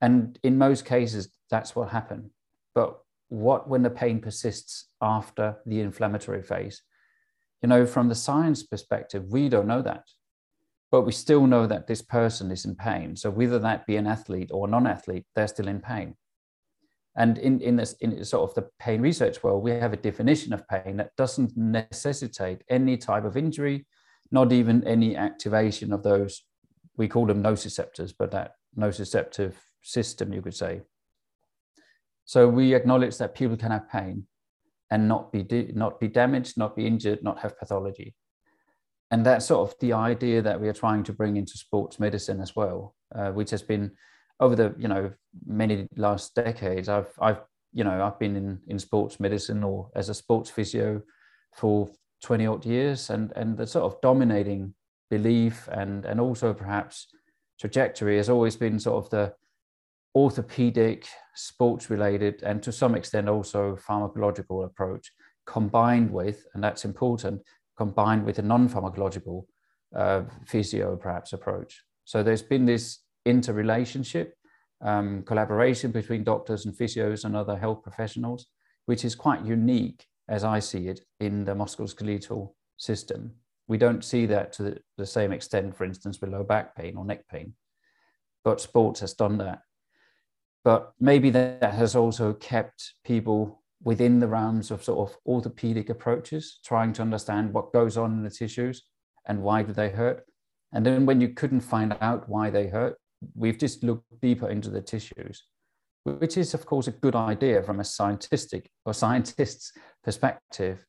And 0.00 0.38
in 0.42 0.58
most 0.58 0.84
cases, 0.84 1.30
that's 1.50 1.74
what 1.74 1.90
happened. 1.90 2.30
But 2.74 2.98
what 3.28 3.68
when 3.68 3.82
the 3.82 3.90
pain 3.90 4.20
persists 4.20 4.88
after 5.00 5.56
the 5.64 5.80
inflammatory 5.80 6.42
phase? 6.42 6.82
You 7.62 7.68
know, 7.68 7.86
from 7.86 8.08
the 8.08 8.14
science 8.14 8.62
perspective, 8.62 9.24
we 9.30 9.48
don't 9.48 9.66
know 9.66 9.82
that. 9.82 10.04
But 10.90 11.02
we 11.02 11.12
still 11.12 11.46
know 11.46 11.66
that 11.66 11.86
this 11.86 12.02
person 12.02 12.50
is 12.50 12.64
in 12.64 12.76
pain. 12.76 13.16
So 13.16 13.30
whether 13.30 13.58
that 13.58 13.86
be 13.86 13.96
an 13.96 14.06
athlete 14.06 14.50
or 14.52 14.68
non 14.68 14.86
athlete, 14.86 15.24
they're 15.34 15.48
still 15.48 15.68
in 15.68 15.80
pain. 15.80 16.14
And 17.16 17.38
in, 17.38 17.60
in 17.60 17.76
this 17.76 17.94
in 17.94 18.22
sort 18.24 18.48
of 18.48 18.54
the 18.54 18.68
pain 18.78 19.00
research 19.00 19.42
world, 19.42 19.62
we 19.62 19.70
have 19.70 19.92
a 19.92 19.96
definition 19.96 20.52
of 20.52 20.68
pain 20.68 20.98
that 20.98 21.16
doesn't 21.16 21.56
necessitate 21.56 22.62
any 22.68 22.96
type 22.96 23.24
of 23.24 23.36
injury, 23.36 23.86
not 24.30 24.52
even 24.52 24.86
any 24.86 25.16
activation 25.16 25.92
of 25.92 26.02
those, 26.02 26.42
we 26.96 27.08
call 27.08 27.26
them 27.26 27.42
nociceptors, 27.42 28.12
but 28.18 28.30
that 28.32 28.52
nociceptive 28.78 29.54
system, 29.82 30.32
you 30.32 30.42
could 30.42 30.54
say. 30.54 30.82
So 32.24 32.48
we 32.48 32.74
acknowledge 32.74 33.18
that 33.18 33.34
people 33.34 33.56
can 33.56 33.70
have 33.70 33.88
pain 33.88 34.26
and 34.90 35.08
not 35.08 35.32
be 35.32 35.72
not 35.74 35.98
be 36.00 36.08
damaged, 36.08 36.58
not 36.58 36.76
be 36.76 36.86
injured, 36.86 37.22
not 37.22 37.38
have 37.40 37.58
pathology. 37.58 38.14
And 39.10 39.24
that's 39.24 39.46
sort 39.46 39.68
of 39.68 39.78
the 39.78 39.92
idea 39.92 40.42
that 40.42 40.60
we 40.60 40.68
are 40.68 40.72
trying 40.72 41.04
to 41.04 41.12
bring 41.12 41.36
into 41.36 41.56
sports 41.56 42.00
medicine 42.00 42.40
as 42.40 42.56
well, 42.56 42.94
uh, 43.14 43.30
which 43.30 43.50
has 43.50 43.62
been 43.62 43.92
over 44.40 44.56
the 44.56 44.74
you 44.78 44.88
know 44.88 45.12
many 45.46 45.88
last 45.96 46.34
decades. 46.34 46.88
I've 46.88 47.12
I've 47.20 47.40
you 47.72 47.84
know 47.84 48.04
I've 48.04 48.18
been 48.18 48.36
in 48.36 48.60
in 48.68 48.78
sports 48.78 49.20
medicine 49.20 49.64
or 49.64 49.90
as 49.94 50.08
a 50.08 50.14
sports 50.14 50.50
physio 50.50 51.02
for 51.54 51.88
20 52.22 52.46
odd 52.46 52.66
years, 52.66 53.10
and 53.10 53.32
and 53.36 53.56
the 53.56 53.66
sort 53.66 53.84
of 53.84 54.00
dominating 54.00 54.74
belief 55.10 55.68
and 55.70 56.04
and 56.04 56.20
also 56.20 56.52
perhaps 56.52 57.08
trajectory 57.58 58.16
has 58.16 58.28
always 58.28 58.56
been 58.56 58.78
sort 58.78 59.04
of 59.04 59.10
the 59.10 59.32
orthopedic, 60.14 61.06
sports 61.34 61.90
related, 61.90 62.42
and 62.42 62.62
to 62.62 62.72
some 62.72 62.94
extent 62.94 63.28
also 63.28 63.76
pharmacological 63.76 64.64
approach 64.64 65.12
combined 65.46 66.10
with, 66.10 66.46
and 66.54 66.64
that's 66.64 66.84
important, 66.84 67.42
combined 67.76 68.24
with 68.24 68.38
a 68.38 68.42
non 68.42 68.68
pharmacological 68.68 69.44
uh, 69.94 70.22
physio 70.46 70.96
perhaps 70.96 71.32
approach. 71.32 71.82
So 72.04 72.22
there's 72.22 72.42
been 72.42 72.64
this 72.64 73.00
interrelationship, 73.26 74.34
um, 74.80 75.22
collaboration 75.22 75.90
between 75.90 76.24
doctors 76.24 76.64
and 76.64 76.74
physios 76.74 77.24
and 77.24 77.36
other 77.36 77.56
health 77.56 77.82
professionals, 77.82 78.46
which 78.86 79.04
is 79.04 79.14
quite 79.14 79.44
unique 79.44 80.06
as 80.28 80.44
I 80.44 80.58
see 80.58 80.88
it 80.88 81.00
in 81.20 81.44
the 81.44 81.54
musculoskeletal 81.54 82.52
system. 82.76 83.32
We 83.68 83.78
don't 83.78 84.04
see 84.04 84.26
that 84.26 84.52
to 84.54 84.62
the, 84.62 84.78
the 84.96 85.06
same 85.06 85.32
extent, 85.32 85.76
for 85.76 85.84
instance, 85.84 86.20
with 86.20 86.30
low 86.30 86.44
back 86.44 86.76
pain 86.76 86.96
or 86.96 87.04
neck 87.04 87.26
pain, 87.28 87.54
but 88.44 88.60
sports 88.60 89.00
has 89.00 89.14
done 89.14 89.38
that 89.38 89.60
but 90.66 90.94
maybe 90.98 91.30
that 91.30 91.62
has 91.74 91.94
also 91.94 92.32
kept 92.32 92.94
people 93.04 93.62
within 93.84 94.18
the 94.18 94.26
realms 94.26 94.72
of 94.72 94.82
sort 94.82 95.08
of 95.08 95.16
orthopedic 95.24 95.90
approaches, 95.90 96.58
trying 96.64 96.92
to 96.94 97.02
understand 97.02 97.52
what 97.52 97.72
goes 97.72 97.96
on 97.96 98.10
in 98.14 98.24
the 98.24 98.30
tissues 98.30 98.82
and 99.28 99.40
why 99.40 99.62
do 99.62 99.72
they 99.72 99.90
hurt. 99.90 100.24
And 100.72 100.84
then 100.84 101.06
when 101.06 101.20
you 101.20 101.28
couldn't 101.28 101.60
find 101.60 101.96
out 102.00 102.28
why 102.28 102.50
they 102.50 102.66
hurt, 102.66 102.98
we've 103.34 103.58
just 103.58 103.82
looked 103.82 104.04
deeper 104.20 104.48
into 104.48 104.70
the 104.70 104.80
tissues, 104.80 105.44
which 106.04 106.36
is 106.36 106.54
of 106.54 106.66
course 106.66 106.86
a 106.86 106.92
good 106.92 107.16
idea 107.16 107.62
from 107.62 107.80
a 107.80 107.84
scientific 107.84 108.70
or 108.84 108.94
scientist's 108.94 109.72
perspective, 110.04 110.84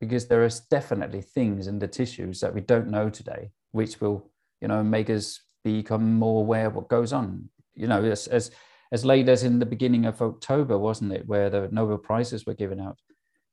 because 0.00 0.26
there 0.26 0.44
is 0.44 0.60
definitely 0.60 1.22
things 1.22 1.66
in 1.66 1.78
the 1.78 1.88
tissues 1.88 2.40
that 2.40 2.54
we 2.54 2.60
don't 2.60 2.90
know 2.90 3.08
today, 3.08 3.50
which 3.72 4.00
will, 4.00 4.30
you 4.60 4.68
know, 4.68 4.82
make 4.82 5.08
us 5.08 5.40
become 5.64 6.14
more 6.18 6.40
aware 6.40 6.66
of 6.66 6.74
what 6.74 6.88
goes 6.88 7.12
on. 7.12 7.48
You 7.74 7.86
know, 7.86 8.04
as, 8.04 8.26
as 8.28 8.50
as 8.92 9.04
late 9.04 9.28
as 9.28 9.42
in 9.42 9.58
the 9.58 9.66
beginning 9.66 10.04
of 10.06 10.22
October, 10.22 10.78
wasn't 10.78 11.12
it, 11.12 11.26
where 11.26 11.50
the 11.50 11.68
Nobel 11.72 11.98
Prizes 11.98 12.46
were 12.46 12.54
given 12.54 12.80
out? 12.80 12.98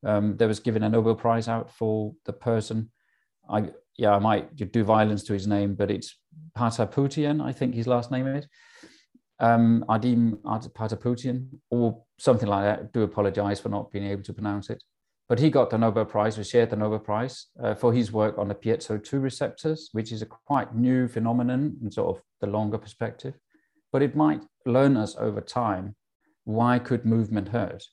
Um, 0.05 0.37
there 0.37 0.47
was 0.47 0.59
given 0.59 0.83
a 0.83 0.89
Nobel 0.89 1.15
Prize 1.15 1.47
out 1.47 1.71
for 1.71 2.13
the 2.25 2.33
person. 2.33 2.91
I 3.49 3.69
yeah, 4.01 4.15
I 4.15 4.19
might 4.19 4.55
do 4.55 4.83
violence 4.83 5.23
to 5.25 5.33
his 5.33 5.47
name, 5.47 5.75
but 5.75 5.89
it's 5.89 6.17
Patapoutian, 6.57 7.41
I 7.41 7.51
think 7.51 7.75
his 7.75 7.87
last 7.87 8.11
name 8.11 8.27
is. 8.27 8.47
Um, 9.39 9.85
Ardem 9.87 10.37
Patapoutian, 10.79 11.47
or 11.69 12.03
something 12.17 12.49
like 12.49 12.63
that. 12.63 12.79
I 12.79 12.83
do 12.93 13.03
apologize 13.03 13.59
for 13.59 13.69
not 13.69 13.91
being 13.91 14.05
able 14.05 14.23
to 14.23 14.33
pronounce 14.33 14.69
it. 14.69 14.83
But 15.29 15.39
he 15.39 15.49
got 15.49 15.69
the 15.69 15.77
Nobel 15.77 16.05
Prize, 16.05 16.37
or 16.37 16.43
shared 16.43 16.71
the 16.71 16.75
Nobel 16.75 16.99
Prize 16.99 17.47
uh, 17.63 17.75
for 17.75 17.93
his 17.93 18.11
work 18.11 18.37
on 18.37 18.49
the 18.49 18.55
piezo2 18.55 19.21
receptors, 19.21 19.89
which 19.93 20.11
is 20.11 20.21
a 20.21 20.25
quite 20.25 20.75
new 20.75 21.07
phenomenon 21.07 21.77
in 21.81 21.91
sort 21.91 22.17
of 22.17 22.23
the 22.41 22.47
longer 22.47 22.77
perspective 22.77 23.35
but 23.91 24.01
it 24.01 24.15
might 24.15 24.41
learn 24.65 24.97
us 24.97 25.15
over 25.19 25.41
time 25.41 25.95
why 26.43 26.79
could 26.79 27.05
movement 27.05 27.49
hurt 27.49 27.83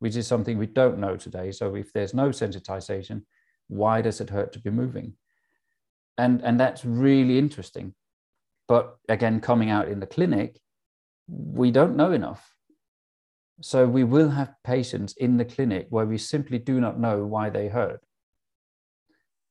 which 0.00 0.16
is 0.16 0.26
something 0.26 0.58
we 0.58 0.66
don't 0.66 0.98
know 0.98 1.16
today 1.16 1.50
so 1.50 1.74
if 1.74 1.92
there's 1.92 2.14
no 2.14 2.28
sensitization 2.28 3.22
why 3.68 4.02
does 4.02 4.20
it 4.20 4.30
hurt 4.30 4.52
to 4.52 4.58
be 4.60 4.70
moving 4.70 5.14
and 6.18 6.42
and 6.42 6.58
that's 6.58 6.84
really 6.84 7.38
interesting 7.38 7.94
but 8.68 8.96
again 9.08 9.40
coming 9.40 9.70
out 9.70 9.88
in 9.88 10.00
the 10.00 10.06
clinic 10.06 10.58
we 11.28 11.70
don't 11.70 11.96
know 11.96 12.12
enough 12.12 12.54
so 13.60 13.86
we 13.86 14.04
will 14.04 14.30
have 14.30 14.54
patients 14.64 15.14
in 15.16 15.36
the 15.36 15.44
clinic 15.44 15.86
where 15.90 16.06
we 16.06 16.18
simply 16.18 16.58
do 16.58 16.80
not 16.80 16.98
know 16.98 17.24
why 17.24 17.48
they 17.50 17.68
hurt 17.68 18.00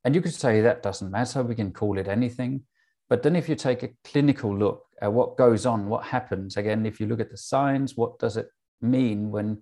and 0.03 0.13
you 0.15 0.22
could 0.22 0.34
say 0.34 0.62
that 0.62 0.84
doesn't 0.84 1.12
matter 1.12 1.41
we 1.41 1.55
can 1.55 1.72
call 1.72 1.98
it 1.98 2.08
anything 2.08 2.62
but 3.10 3.22
then 3.22 3.36
if 3.36 3.48
you 3.48 3.55
take 3.55 3.84
a 3.84 3.91
clinical 4.03 4.58
look 4.58 4.86
at 5.01 5.12
what 5.12 5.38
goes 5.38 5.65
on, 5.65 5.88
what 5.88 6.05
happens. 6.05 6.58
Again, 6.58 6.86
if 6.86 7.00
you 7.00 7.08
look 7.08 7.20
at 7.20 7.29
the 7.29 7.38
signs, 7.38 7.98
what 7.98 8.17
does 8.20 8.38
it 8.38 8.48
mean 8.82 9.32
when 9.32 9.62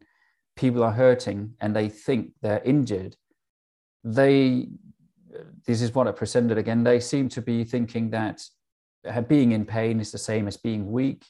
people 0.56 0.84
are 0.84 0.92
hurting 0.92 1.56
and 1.60 1.76
they 1.76 1.90
think 1.90 2.32
they're 2.42 2.62
injured? 2.64 3.16
They, 4.04 4.70
this 5.66 5.82
is 5.82 5.94
what 5.94 6.08
I 6.08 6.12
presented 6.12 6.58
again, 6.58 6.84
they 6.84 7.00
seem 7.00 7.30
to 7.30 7.42
be 7.42 7.64
thinking 7.64 8.10
that 8.12 8.42
uh, 9.08 9.22
being 9.22 9.52
in 9.52 9.66
pain 9.66 10.00
is 10.00 10.12
the 10.12 10.18
same 10.18 10.48
as 10.48 10.58
being 10.58 10.92
weak. 10.92 11.26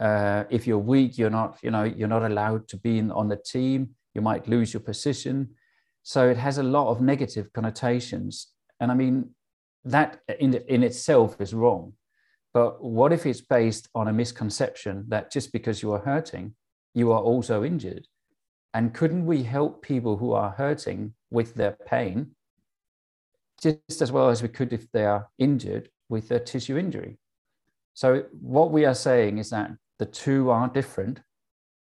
Uh, 0.00 0.44
if 0.50 0.66
you're 0.66 0.78
weak, 0.78 1.18
you're 1.18 1.30
not, 1.30 1.58
you 1.62 1.70
know, 1.70 1.84
you're 1.84 2.08
not 2.08 2.24
allowed 2.24 2.66
to 2.68 2.76
be 2.76 2.98
in, 2.98 3.10
on 3.10 3.28
the 3.28 3.36
team. 3.36 3.90
You 4.14 4.22
might 4.22 4.48
lose 4.48 4.72
your 4.72 4.80
position. 4.80 5.50
So 6.02 6.28
it 6.28 6.36
has 6.36 6.58
a 6.58 6.62
lot 6.62 6.88
of 6.88 7.00
negative 7.00 7.52
connotations. 7.52 8.48
And 8.80 8.90
I 8.90 8.94
mean, 8.94 9.30
that 9.84 10.20
in, 10.40 10.54
in 10.54 10.82
itself 10.82 11.40
is 11.40 11.54
wrong 11.54 11.92
but 12.54 12.82
what 12.82 13.12
if 13.12 13.26
it's 13.26 13.40
based 13.40 13.88
on 13.96 14.06
a 14.06 14.12
misconception 14.12 15.06
that 15.08 15.32
just 15.32 15.52
because 15.52 15.82
you 15.82 15.92
are 15.92 15.98
hurting, 15.98 16.54
you 16.94 17.10
are 17.10 17.20
also 17.20 17.64
injured? 17.64 18.06
And 18.72 18.94
couldn't 18.94 19.26
we 19.26 19.42
help 19.42 19.82
people 19.82 20.16
who 20.16 20.32
are 20.32 20.50
hurting 20.50 21.14
with 21.30 21.54
their 21.54 21.72
pain 21.72 22.30
just 23.64 24.02
as 24.02 24.12
well 24.12 24.28
as 24.28 24.42
we 24.42 24.48
could 24.48 24.72
if 24.72 24.90
they 24.92 25.04
are 25.04 25.28
injured 25.38 25.90
with 26.08 26.30
a 26.30 26.38
tissue 26.38 26.76
injury? 26.76 27.18
So, 27.94 28.24
what 28.40 28.70
we 28.70 28.84
are 28.84 28.94
saying 28.94 29.38
is 29.38 29.50
that 29.50 29.70
the 29.98 30.06
two 30.06 30.50
are 30.50 30.68
different, 30.68 31.20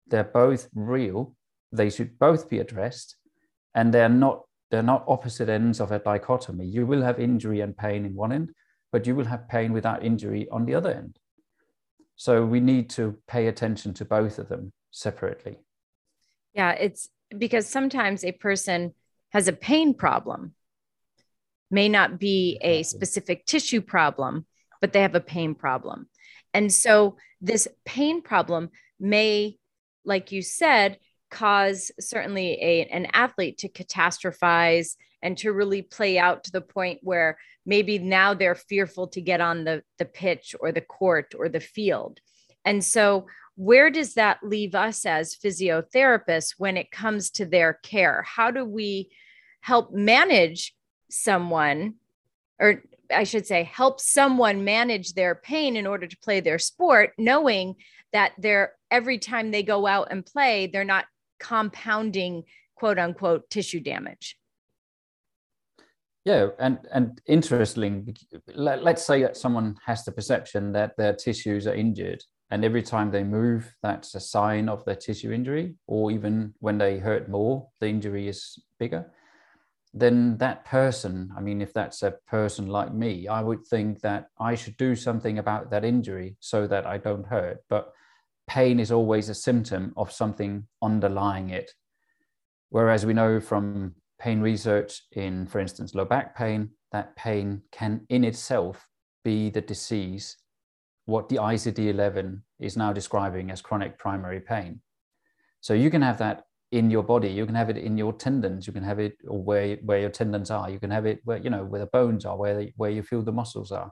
they're 0.08 0.24
both 0.24 0.70
real, 0.74 1.36
they 1.72 1.90
should 1.90 2.18
both 2.20 2.50
be 2.50 2.60
addressed, 2.60 3.16
and 3.74 3.94
they're 3.94 4.10
not. 4.10 4.42
They're 4.72 4.82
not 4.82 5.06
opposite 5.08 5.48
ends 5.48 5.80
of 5.80 5.92
a 5.92 6.00
dichotomy. 6.00 6.66
You 6.66 6.88
will 6.88 7.04
have 7.04 7.20
injury 7.20 7.62
and 7.62 7.78
pain 7.78 8.04
in 8.04 8.16
one 8.16 8.32
end, 8.32 8.50
but 8.92 9.06
you 9.06 9.16
will 9.16 9.26
have 9.26 9.48
pain 9.48 9.74
without 9.74 10.04
injury 10.04 10.50
on 10.50 10.66
the 10.66 10.74
other 10.74 10.92
end. 10.92 11.18
So 12.16 12.44
we 12.44 12.60
need 12.60 12.90
to 12.92 13.18
pay 13.28 13.48
attention 13.48 13.94
to 13.96 14.06
both 14.06 14.40
of 14.40 14.50
them 14.50 14.74
separately. 14.92 15.60
Yeah, 16.54 16.72
it's 16.72 17.10
because 17.38 17.68
sometimes 17.68 18.24
a 18.24 18.32
person 18.32 18.96
has 19.30 19.48
a 19.48 19.54
pain 19.54 19.94
problem, 19.94 20.54
may 21.76 21.90
not 21.90 22.18
be 22.18 22.58
a 22.62 22.84
specific 22.84 23.46
tissue 23.46 23.82
problem, 23.82 24.46
but 24.80 24.94
they 24.94 25.02
have 25.02 25.14
a 25.14 25.20
pain 25.20 25.54
problem. 25.54 26.08
And 26.54 26.72
so 26.72 27.18
this 27.42 27.68
pain 27.84 28.22
problem 28.22 28.70
may, 28.98 29.58
like 30.06 30.32
you 30.32 30.42
said, 30.42 30.98
cause 31.30 31.92
certainly 32.00 32.54
a, 32.62 32.86
an 32.86 33.08
athlete 33.12 33.58
to 33.60 33.70
catastrophize 33.70 34.96
and 35.22 35.38
to 35.40 35.52
really 35.52 35.82
play 35.82 36.18
out 36.18 36.46
to 36.46 36.52
the 36.52 36.62
point 36.62 37.00
where 37.04 37.38
maybe 37.66 38.00
now 38.00 38.34
they're 38.34 38.56
fearful 38.56 39.08
to 39.10 39.20
get 39.20 39.42
on 39.42 39.66
the, 39.66 39.84
the 40.00 40.06
pitch 40.06 40.56
or 40.62 40.72
the 40.72 40.82
court 40.82 41.34
or 41.38 41.50
the 41.50 41.60
field. 41.60 42.22
And 42.64 42.84
so, 42.84 43.28
where 43.58 43.90
does 43.90 44.16
that 44.16 44.40
leave 44.44 44.76
us 44.76 45.06
as 45.06 45.36
physiotherapists 45.36 46.56
when 46.58 46.78
it 46.78 46.92
comes 46.92 47.32
to 47.32 47.46
their 47.46 47.80
care? 47.84 48.22
How 48.28 48.52
do 48.52 48.66
we 48.66 49.10
help 49.62 49.94
manage 49.94 50.75
someone, 51.10 51.96
or 52.60 52.84
I 53.12 53.24
should 53.24 53.46
say, 53.46 53.64
help 53.64 54.00
someone 54.00 54.64
manage 54.64 55.14
their 55.14 55.36
pain 55.36 55.76
in 55.76 55.88
order 55.88 56.08
to 56.08 56.18
play 56.18 56.40
their 56.40 56.60
sport, 56.60 57.14
knowing 57.18 57.76
that 58.14 58.34
they're 58.38 58.74
every 58.92 59.18
time 59.18 59.52
they 59.52 59.64
go 59.64 59.86
out 59.86 60.08
and 60.12 60.26
play, 60.26 60.68
they're 60.68 60.84
not 60.84 61.06
compounding 61.40 62.44
quote 62.76 63.00
unquote 63.00 63.50
tissue 63.50 63.80
damage? 63.80 64.38
Yeah, 66.24 66.48
and 66.60 66.80
and 66.92 67.22
interesting. 67.28 68.16
Let, 68.48 68.84
let's 68.84 69.06
say 69.06 69.22
that 69.22 69.38
someone 69.38 69.76
has 69.86 70.04
the 70.04 70.12
perception 70.12 70.72
that 70.72 70.98
their 70.98 71.14
tissues 71.14 71.68
are 71.68 71.76
injured, 71.76 72.24
and 72.50 72.66
every 72.66 72.82
time 72.82 73.12
they 73.12 73.24
move, 73.24 73.72
that's 73.84 74.16
a 74.16 74.20
sign 74.20 74.68
of 74.68 74.84
their 74.86 74.96
tissue 74.96 75.32
injury, 75.32 75.76
or 75.86 76.12
even 76.12 76.56
when 76.60 76.78
they 76.80 76.98
hurt 76.98 77.30
more, 77.30 77.68
the 77.80 77.88
injury 77.88 78.28
is 78.28 78.60
bigger. 78.80 79.12
Then 79.98 80.38
that 80.40 80.66
person, 80.66 81.32
I 81.38 81.40
mean, 81.40 81.62
if 81.62 81.74
that's 81.74 82.04
a 82.04 82.16
person 82.28 82.68
like 82.68 82.94
me, 82.94 83.30
I 83.30 83.42
would 83.42 83.66
think 83.66 84.02
that 84.02 84.28
I 84.38 84.54
should 84.54 84.76
do 84.76 84.94
something 84.94 85.40
about 85.40 85.72
that 85.72 85.86
injury 85.86 86.36
so 86.42 86.68
that 86.68 86.86
I 86.86 86.98
don't 86.98 87.26
hurt. 87.26 87.64
But 87.70 87.94
pain 88.46 88.82
is 88.82 88.92
always 88.92 89.30
a 89.30 89.34
symptom 89.34 89.94
of 89.96 90.12
something 90.12 90.68
underlying 90.82 91.50
it. 91.50 91.72
Whereas 92.72 93.06
we 93.06 93.14
know 93.14 93.40
from 93.40 93.96
pain 94.20 94.42
research 94.42 95.02
in, 95.14 95.48
for 95.48 95.60
instance, 95.60 95.96
low 95.96 96.04
back 96.04 96.36
pain, 96.36 96.72
that 96.92 97.16
pain 97.16 97.62
can 97.72 98.06
in 98.10 98.26
itself 98.26 98.90
be 99.24 99.50
the 99.50 99.62
disease, 99.62 100.36
what 101.06 101.30
the 101.30 101.38
ICD 101.38 101.88
11 101.88 102.44
is 102.60 102.76
now 102.76 102.92
describing 102.92 103.50
as 103.50 103.62
chronic 103.62 103.98
primary 103.98 104.42
pain. 104.42 104.82
So 105.62 105.74
you 105.74 105.90
can 105.90 106.02
have 106.02 106.18
that 106.18 106.44
in 106.76 106.92
your 106.92 107.04
body, 107.04 107.30
you 107.30 107.46
can 107.46 107.56
have 107.56 107.70
it 107.70 107.78
in 107.78 107.98
your 107.98 108.12
tendons, 108.12 108.68
you 108.68 108.74
can 108.74 108.84
have 108.84 109.00
it 109.00 109.18
or 109.28 109.42
where, 109.42 109.78
where 109.78 110.00
your 110.00 110.10
tendons 110.10 110.52
are, 110.52 110.70
you 110.70 110.80
can 110.80 110.92
have 110.92 111.06
it 111.06 111.22
where, 111.24 111.38
you 111.38 111.50
know, 111.50 111.64
where 111.64 111.80
the 111.80 111.88
bones 111.88 112.26
are, 112.26 112.36
where, 112.36 112.68
where 112.76 112.92
you 112.92 113.02
feel 113.02 113.22
the 113.22 113.32
muscles 113.32 113.72
are. 113.72 113.92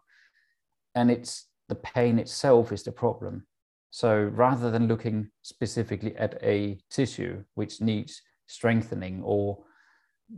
And 0.93 1.09
it's 1.09 1.47
the 1.69 1.75
pain 1.75 2.19
itself 2.19 2.73
is 2.73 2.83
the 2.83 2.91
problem. 2.91 3.47
So 3.89 4.23
rather 4.23 4.69
than 4.69 4.87
looking 4.87 5.29
specifically 5.43 6.13
at 6.17 6.37
a 6.43 6.77
tissue 6.89 7.43
which 7.55 7.79
needs 7.79 8.21
strengthening 8.47 9.21
or 9.23 9.63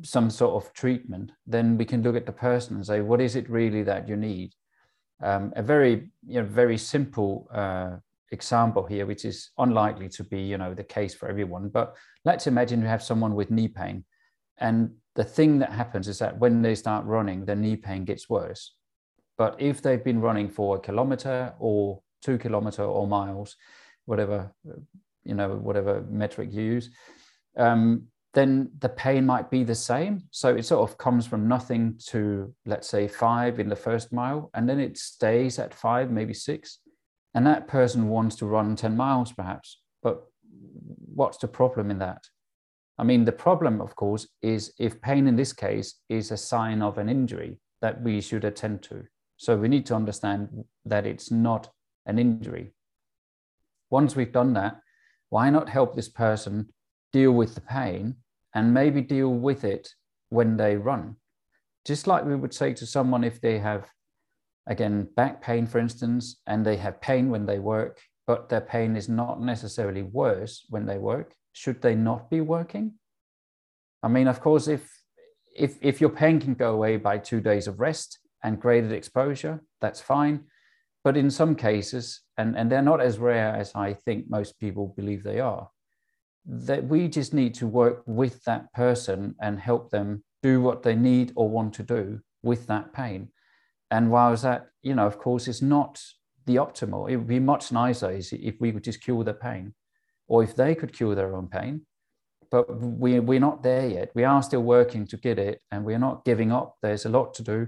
some 0.03 0.29
sort 0.29 0.63
of 0.63 0.71
treatment, 0.73 1.31
then 1.47 1.77
we 1.77 1.85
can 1.85 2.03
look 2.03 2.15
at 2.15 2.27
the 2.27 2.31
person 2.31 2.75
and 2.75 2.85
say, 2.85 3.01
what 3.01 3.21
is 3.21 3.35
it 3.35 3.49
really 3.49 3.81
that 3.83 4.07
you 4.07 4.15
need? 4.15 4.53
Um, 5.23 5.51
a 5.55 5.63
very, 5.63 6.11
you 6.27 6.41
know, 6.41 6.45
very 6.45 6.77
simple 6.77 7.47
uh, 7.51 7.95
example 8.31 8.85
here, 8.85 9.05
which 9.05 9.25
is 9.25 9.51
unlikely 9.57 10.09
to 10.09 10.23
be, 10.23 10.41
you 10.41 10.57
know, 10.57 10.73
the 10.73 10.83
case 10.83 11.13
for 11.13 11.29
everyone. 11.29 11.69
But 11.69 11.95
let's 12.23 12.47
imagine 12.47 12.81
you 12.81 12.87
have 12.87 13.03
someone 13.03 13.35
with 13.35 13.51
knee 13.51 13.67
pain, 13.67 14.05
and 14.57 14.91
the 15.15 15.23
thing 15.23 15.59
that 15.59 15.71
happens 15.71 16.07
is 16.07 16.19
that 16.19 16.37
when 16.39 16.61
they 16.61 16.75
start 16.75 17.05
running, 17.05 17.45
the 17.45 17.55
knee 17.55 17.75
pain 17.75 18.03
gets 18.03 18.29
worse. 18.29 18.73
But 19.37 19.55
if 19.59 19.81
they've 19.81 20.03
been 20.03 20.21
running 20.21 20.49
for 20.49 20.75
a 20.75 20.79
kilometer 20.79 21.53
or 21.59 22.01
two 22.21 22.37
kilometer 22.37 22.83
or 22.83 23.07
miles, 23.07 23.55
whatever, 24.05 24.51
you 25.23 25.35
know, 25.35 25.55
whatever 25.55 26.05
metric 26.09 26.49
you 26.51 26.61
use, 26.61 26.89
um, 27.57 28.07
then 28.33 28.71
the 28.79 28.89
pain 28.89 29.25
might 29.25 29.49
be 29.49 29.63
the 29.63 29.75
same. 29.75 30.23
So 30.31 30.55
it 30.55 30.65
sort 30.65 30.89
of 30.89 30.97
comes 30.97 31.25
from 31.25 31.47
nothing 31.47 31.97
to, 32.07 32.53
let's 32.65 32.89
say, 32.89 33.07
five 33.07 33.59
in 33.59 33.69
the 33.69 33.75
first 33.75 34.11
mile, 34.11 34.49
and 34.53 34.67
then 34.67 34.79
it 34.79 34.97
stays 34.97 35.59
at 35.59 35.73
five, 35.73 36.11
maybe 36.11 36.33
six. 36.33 36.79
And 37.35 37.45
that 37.45 37.67
person 37.67 38.07
wants 38.07 38.37
to 38.37 38.45
run 38.45 38.75
10 38.75 38.95
miles 38.95 39.31
perhaps. 39.33 39.79
But 40.01 40.23
what's 41.13 41.37
the 41.37 41.49
problem 41.49 41.91
in 41.91 41.99
that? 41.99 42.23
I 42.97 43.03
mean, 43.03 43.25
the 43.25 43.33
problem, 43.33 43.81
of 43.81 43.95
course, 43.95 44.25
is 44.41 44.73
if 44.79 45.01
pain 45.01 45.27
in 45.27 45.35
this 45.35 45.51
case 45.51 45.95
is 46.07 46.31
a 46.31 46.37
sign 46.37 46.81
of 46.81 46.97
an 46.97 47.09
injury 47.09 47.59
that 47.81 48.01
we 48.01 48.21
should 48.21 48.45
attend 48.45 48.83
to. 48.83 49.03
So 49.35 49.57
we 49.57 49.67
need 49.67 49.85
to 49.87 49.95
understand 49.95 50.63
that 50.85 51.05
it's 51.05 51.29
not 51.29 51.69
an 52.05 52.17
injury. 52.17 52.73
Once 53.89 54.15
we've 54.15 54.31
done 54.31 54.53
that, 54.53 54.79
why 55.29 55.49
not 55.49 55.67
help 55.67 55.93
this 55.93 56.07
person 56.07 56.69
deal 57.11 57.31
with 57.31 57.53
the 57.53 57.61
pain 57.61 58.15
and 58.53 58.73
maybe 58.73 59.01
deal 59.01 59.29
with 59.29 59.65
it 59.65 59.89
when 60.29 60.55
they 60.55 60.77
run? 60.77 61.17
Just 61.83 62.07
like 62.07 62.23
we 62.23 62.35
would 62.35 62.53
say 62.53 62.73
to 62.73 62.85
someone 62.85 63.25
if 63.25 63.41
they 63.41 63.59
have, 63.59 63.89
again, 64.67 65.07
back 65.15 65.41
pain, 65.41 65.67
for 65.67 65.79
instance, 65.79 66.41
and 66.47 66.65
they 66.65 66.77
have 66.77 67.01
pain 67.01 67.29
when 67.29 67.45
they 67.45 67.59
work, 67.59 68.01
but 68.27 68.49
their 68.49 68.61
pain 68.61 68.95
is 68.95 69.07
not 69.07 69.41
necessarily 69.41 70.01
worse 70.01 70.65
when 70.69 70.85
they 70.85 70.97
work, 70.97 71.35
should 71.53 71.81
they 71.81 71.95
not 71.95 72.29
be 72.29 72.41
working? 72.41 72.93
I 74.03 74.07
mean, 74.07 74.27
of 74.27 74.39
course, 74.39 74.67
if 74.67 74.91
if 75.55 75.77
if 75.81 76.01
your 76.01 76.09
pain 76.09 76.39
can 76.39 76.53
go 76.53 76.73
away 76.73 76.97
by 76.97 77.17
two 77.17 77.39
days 77.39 77.67
of 77.67 77.79
rest, 77.79 78.19
and 78.45 78.61
graded 78.61 78.91
exposure, 78.91 79.59
that's 79.81 79.99
fine. 79.99 80.45
But 81.03 81.17
in 81.17 81.31
some 81.31 81.55
cases, 81.55 82.21
and, 82.37 82.55
and 82.55 82.71
they're 82.71 82.81
not 82.83 83.01
as 83.01 83.17
rare 83.17 83.55
as 83.55 83.71
I 83.73 83.93
think 83.93 84.29
most 84.29 84.59
people 84.59 84.93
believe 84.95 85.23
they 85.23 85.39
are, 85.39 85.67
that 86.45 86.83
we 86.85 87.07
just 87.07 87.33
need 87.33 87.55
to 87.55 87.67
work 87.67 88.03
with 88.05 88.43
that 88.43 88.71
person 88.73 89.33
and 89.41 89.59
help 89.59 89.89
them 89.89 90.23
do 90.43 90.61
what 90.61 90.83
they 90.83 90.95
need 90.95 91.33
or 91.35 91.49
want 91.49 91.73
to 91.75 91.83
do 91.83 92.19
with 92.43 92.67
that 92.67 92.93
pain. 92.93 93.29
And 93.91 94.11
while 94.11 94.35
that, 94.37 94.67
you 94.81 94.95
know, 94.95 95.05
of 95.05 95.17
course, 95.17 95.47
is 95.47 95.61
not 95.61 96.01
the 96.45 96.55
optimal, 96.55 97.09
it 97.09 97.17
would 97.17 97.27
be 97.27 97.39
much 97.39 97.71
nicer 97.71 98.11
if 98.11 98.55
we 98.59 98.71
could 98.71 98.83
just 98.83 99.01
cure 99.01 99.23
the 99.23 99.33
pain 99.33 99.73
or 100.27 100.43
if 100.43 100.55
they 100.55 100.75
could 100.75 100.93
cure 100.93 101.15
their 101.15 101.35
own 101.35 101.47
pain. 101.47 101.81
But 102.51 102.81
we, 102.81 103.19
we're 103.19 103.39
not 103.39 103.63
there 103.63 103.87
yet. 103.87 104.11
We 104.15 104.23
are 104.23 104.41
still 104.43 104.61
working 104.61 105.07
to 105.07 105.17
get 105.17 105.39
it 105.39 105.61
and 105.71 105.83
we're 105.83 105.99
not 105.99 106.25
giving 106.25 106.51
up. 106.51 106.77
There's 106.81 107.05
a 107.05 107.09
lot 107.09 107.33
to 107.35 107.43
do. 107.43 107.67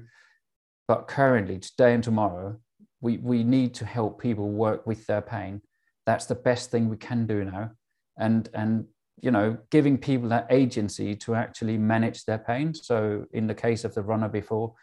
But 0.88 1.08
currently, 1.08 1.60
today 1.60 1.94
and 1.94 2.04
tomorrow, 2.04 2.60
we, 3.02 3.18
we 3.18 3.44
need 3.44 3.74
to 3.76 3.86
help 3.86 4.22
people 4.22 4.50
work 4.50 4.88
with 4.88 5.06
their 5.08 5.22
pain. 5.22 5.62
That's 6.06 6.26
the 6.26 6.36
best 6.36 6.72
thing 6.72 6.90
we 6.90 6.98
can 6.98 7.28
do 7.28 7.44
now. 7.44 7.72
And, 8.18 8.50
and 8.54 8.86
you 9.22 9.32
know, 9.32 9.58
giving 9.72 9.98
people 9.98 10.30
that 10.30 10.48
agency 10.50 11.16
to 11.16 11.36
actually 11.36 11.78
manage 11.78 12.26
their 12.26 12.38
pain. 12.38 12.74
So, 12.74 13.26
in 13.34 13.48
the 13.48 13.56
case 13.56 13.84
of 13.84 13.94
the 13.96 14.04
runner 14.04 14.30
before, 14.30 14.74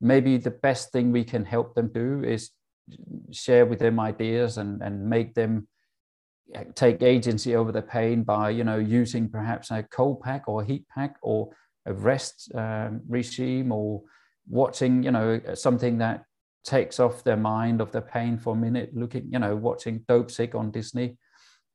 maybe 0.00 0.36
the 0.36 0.50
best 0.50 0.92
thing 0.92 1.12
we 1.12 1.24
can 1.24 1.44
help 1.44 1.74
them 1.74 1.90
do 1.92 2.22
is 2.24 2.50
share 3.30 3.66
with 3.66 3.78
them 3.78 4.00
ideas 4.00 4.58
and, 4.58 4.82
and 4.82 5.08
make 5.08 5.34
them 5.34 5.68
take 6.74 7.00
agency 7.02 7.54
over 7.54 7.70
the 7.70 7.82
pain 7.82 8.24
by 8.24 8.50
you 8.50 8.64
know 8.64 8.78
using 8.78 9.28
perhaps 9.28 9.70
a 9.70 9.84
cold 9.84 10.20
pack 10.20 10.48
or 10.48 10.62
a 10.62 10.64
heat 10.64 10.84
pack 10.92 11.14
or 11.22 11.50
a 11.86 11.92
rest 11.92 12.50
um, 12.54 13.00
regime 13.08 13.70
or 13.70 14.02
watching, 14.50 15.02
you 15.02 15.10
know, 15.10 15.40
something 15.54 15.98
that 15.98 16.24
takes 16.64 17.00
off 17.00 17.24
their 17.24 17.36
mind 17.36 17.80
of 17.80 17.92
the 17.92 18.02
pain 18.02 18.38
for 18.38 18.54
a 18.54 18.58
minute, 18.58 18.90
looking, 18.94 19.28
you 19.32 19.38
know, 19.38 19.56
watching 19.56 20.00
Dopesick 20.00 20.54
on 20.54 20.70
Disney, 20.70 21.16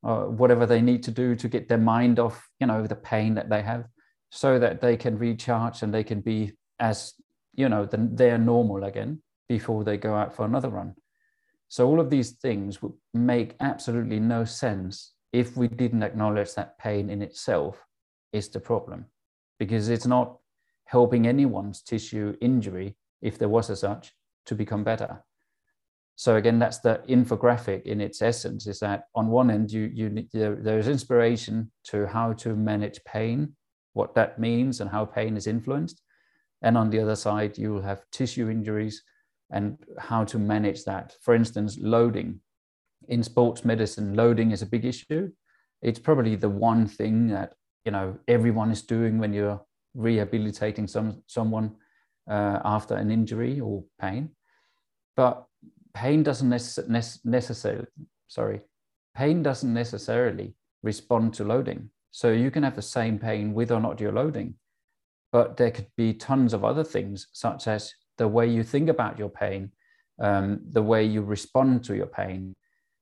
or 0.02 0.30
whatever 0.30 0.66
they 0.66 0.80
need 0.80 1.02
to 1.04 1.10
do 1.10 1.34
to 1.34 1.48
get 1.48 1.68
their 1.68 1.78
mind 1.78 2.18
off, 2.18 2.48
you 2.60 2.66
know, 2.66 2.86
the 2.86 2.94
pain 2.94 3.34
that 3.34 3.48
they 3.48 3.62
have, 3.62 3.86
so 4.30 4.58
that 4.58 4.80
they 4.80 4.96
can 4.96 5.18
recharge 5.18 5.82
and 5.82 5.92
they 5.92 6.04
can 6.04 6.20
be 6.20 6.52
as, 6.78 7.14
you 7.56 7.68
know, 7.68 7.84
the, 7.84 8.08
they're 8.12 8.38
normal 8.38 8.84
again 8.84 9.22
before 9.48 9.84
they 9.84 9.96
go 9.96 10.14
out 10.14 10.34
for 10.34 10.44
another 10.44 10.68
run. 10.68 10.94
So 11.68 11.88
all 11.88 12.00
of 12.00 12.10
these 12.10 12.32
things 12.32 12.80
would 12.80 12.92
make 13.12 13.56
absolutely 13.60 14.20
no 14.20 14.44
sense 14.44 15.14
if 15.32 15.56
we 15.56 15.68
didn't 15.68 16.02
acknowledge 16.04 16.54
that 16.54 16.78
pain 16.78 17.10
in 17.10 17.22
itself 17.22 17.84
is 18.32 18.48
the 18.48 18.60
problem, 18.60 19.06
because 19.58 19.88
it's 19.88 20.06
not 20.06 20.38
helping 20.84 21.26
anyone's 21.26 21.82
tissue 21.82 22.36
injury, 22.40 22.96
if 23.20 23.38
there 23.38 23.48
was 23.48 23.70
a 23.70 23.76
such, 23.76 24.12
to 24.44 24.54
become 24.54 24.84
better. 24.84 25.24
So 26.14 26.36
again, 26.36 26.58
that's 26.58 26.78
the 26.78 27.02
infographic 27.08 27.82
in 27.82 28.00
its 28.00 28.22
essence. 28.22 28.66
Is 28.66 28.80
that 28.80 29.04
on 29.14 29.28
one 29.28 29.50
end, 29.50 29.70
you 29.70 29.90
you 29.92 30.26
there, 30.32 30.54
there's 30.54 30.88
inspiration 30.88 31.70
to 31.84 32.06
how 32.06 32.32
to 32.34 32.54
manage 32.54 33.04
pain, 33.04 33.54
what 33.92 34.14
that 34.14 34.38
means, 34.38 34.80
and 34.80 34.88
how 34.88 35.04
pain 35.04 35.36
is 35.36 35.46
influenced, 35.46 36.00
and 36.62 36.76
on 36.76 36.90
the 36.90 37.00
other 37.00 37.16
side, 37.16 37.58
you 37.58 37.80
have 37.80 38.02
tissue 38.10 38.48
injuries 38.48 39.02
and 39.50 39.78
how 39.98 40.24
to 40.24 40.38
manage 40.38 40.84
that. 40.84 41.14
For 41.22 41.34
instance, 41.34 41.78
loading. 41.80 42.40
In 43.08 43.22
sports 43.22 43.64
medicine, 43.64 44.14
loading 44.14 44.50
is 44.50 44.62
a 44.62 44.66
big 44.66 44.84
issue. 44.84 45.30
It's 45.82 45.98
probably 45.98 46.34
the 46.34 46.48
one 46.48 46.86
thing 46.86 47.28
that 47.28 47.52
you 47.86 47.92
know 47.92 48.18
everyone 48.28 48.70
is 48.70 48.82
doing 48.82 49.18
when 49.18 49.32
you're 49.32 49.60
rehabilitating 49.94 50.86
some 50.86 51.22
someone 51.26 51.76
uh, 52.28 52.58
after 52.64 52.96
an 52.96 53.10
injury 53.10 53.60
or 53.60 53.84
pain 54.00 54.30
but 55.16 55.46
pain 55.94 56.22
doesn't 56.22 56.50
necess- 56.50 57.24
necessarily 57.24 57.86
sorry 58.26 58.60
pain 59.14 59.42
doesn't 59.42 59.72
necessarily 59.72 60.54
respond 60.82 61.32
to 61.32 61.44
loading 61.44 61.88
so 62.10 62.30
you 62.30 62.50
can 62.50 62.64
have 62.64 62.76
the 62.76 62.82
same 62.82 63.18
pain 63.18 63.54
with 63.54 63.70
or 63.70 63.80
not 63.80 64.00
you're 64.00 64.12
loading 64.12 64.54
but 65.36 65.56
there 65.58 65.70
could 65.70 65.90
be 65.96 66.14
tons 66.14 66.54
of 66.54 66.64
other 66.64 66.84
things 66.94 67.26
such 67.32 67.62
as 67.66 67.92
the 68.16 68.28
way 68.36 68.46
you 68.56 68.62
think 68.62 68.88
about 68.88 69.18
your 69.18 69.28
pain 69.28 69.70
um, 70.18 70.60
the 70.78 70.82
way 70.82 71.04
you 71.04 71.20
respond 71.22 71.84
to 71.84 71.94
your 71.94 72.06
pain 72.06 72.54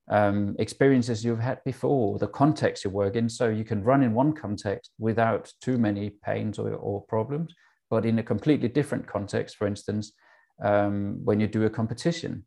um, 0.08 0.54
experiences 0.58 1.24
you've 1.24 1.40
had 1.50 1.62
before, 1.64 2.18
the 2.18 2.26
context 2.26 2.84
you 2.84 2.90
work 2.90 3.16
in. 3.16 3.28
So 3.28 3.48
you 3.48 3.64
can 3.64 3.82
run 3.82 4.02
in 4.02 4.12
one 4.12 4.32
context 4.32 4.90
without 4.98 5.52
too 5.60 5.78
many 5.78 6.10
pains 6.10 6.58
or, 6.58 6.74
or 6.74 7.02
problems, 7.02 7.54
but 7.88 8.04
in 8.04 8.18
a 8.18 8.22
completely 8.22 8.68
different 8.68 9.06
context, 9.06 9.56
for 9.56 9.66
instance, 9.66 10.12
um, 10.62 11.20
when 11.24 11.40
you 11.40 11.46
do 11.46 11.64
a 11.64 11.70
competition, 11.70 12.44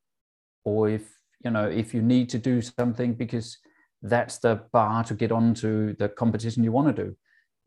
or 0.63 0.89
if 0.89 1.03
you 1.43 1.51
know 1.51 1.67
if 1.67 1.93
you 1.93 2.01
need 2.01 2.29
to 2.29 2.37
do 2.37 2.61
something 2.61 3.13
because 3.13 3.57
that's 4.01 4.37
the 4.39 4.61
bar 4.71 5.03
to 5.03 5.13
get 5.13 5.31
onto 5.31 5.95
the 5.95 6.09
competition 6.09 6.63
you 6.63 6.71
want 6.71 6.95
to 6.95 7.03
do, 7.03 7.15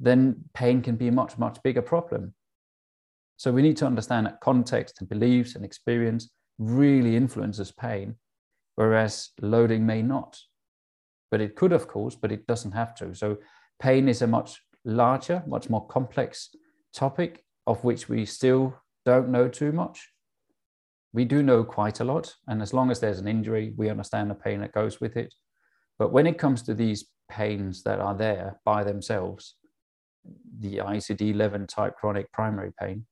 then 0.00 0.44
pain 0.54 0.82
can 0.82 0.96
be 0.96 1.08
a 1.08 1.12
much 1.12 1.38
much 1.38 1.62
bigger 1.62 1.82
problem. 1.82 2.34
So 3.36 3.52
we 3.52 3.62
need 3.62 3.76
to 3.78 3.86
understand 3.86 4.26
that 4.26 4.40
context 4.40 5.00
and 5.00 5.08
beliefs 5.08 5.54
and 5.54 5.64
experience 5.64 6.30
really 6.58 7.16
influences 7.16 7.70
pain 7.70 8.16
whereas 8.80 9.28
loading 9.42 9.84
may 9.84 10.00
not. 10.00 10.38
But 11.30 11.42
it 11.42 11.54
could, 11.54 11.72
of 11.72 11.86
course, 11.86 12.16
but 12.16 12.32
it 12.32 12.46
doesn't 12.46 12.72
have 12.72 12.94
to. 12.94 13.14
So 13.14 13.36
pain 13.78 14.08
is 14.08 14.22
a 14.22 14.26
much 14.26 14.58
larger, 14.86 15.42
much 15.46 15.68
more 15.68 15.86
complex 15.86 16.48
topic 16.94 17.44
of 17.66 17.84
which 17.84 18.08
we 18.08 18.24
still 18.24 18.74
don't 19.04 19.28
know 19.28 19.48
too 19.48 19.70
much. 19.70 20.08
We 21.12 21.26
do 21.26 21.42
know 21.42 21.62
quite 21.62 22.00
a 22.00 22.04
lot. 22.04 22.34
And 22.48 22.62
as 22.62 22.72
long 22.72 22.90
as 22.90 23.00
there's 23.00 23.18
an 23.18 23.28
injury, 23.28 23.74
we 23.76 23.90
understand 23.90 24.30
the 24.30 24.34
pain 24.34 24.60
that 24.60 24.72
goes 24.72 24.98
with 24.98 25.14
it. 25.18 25.34
But 25.98 26.10
when 26.10 26.26
it 26.26 26.38
comes 26.38 26.62
to 26.62 26.72
these 26.72 27.06
pains 27.28 27.82
that 27.82 28.00
are 28.00 28.14
there 28.14 28.60
by 28.64 28.82
themselves, 28.82 29.56
the 30.58 30.78
ICD 30.78 31.34
11 31.34 31.66
type 31.66 31.94
chronic 31.96 32.30
primary 32.32 32.72
pain, 32.78 33.06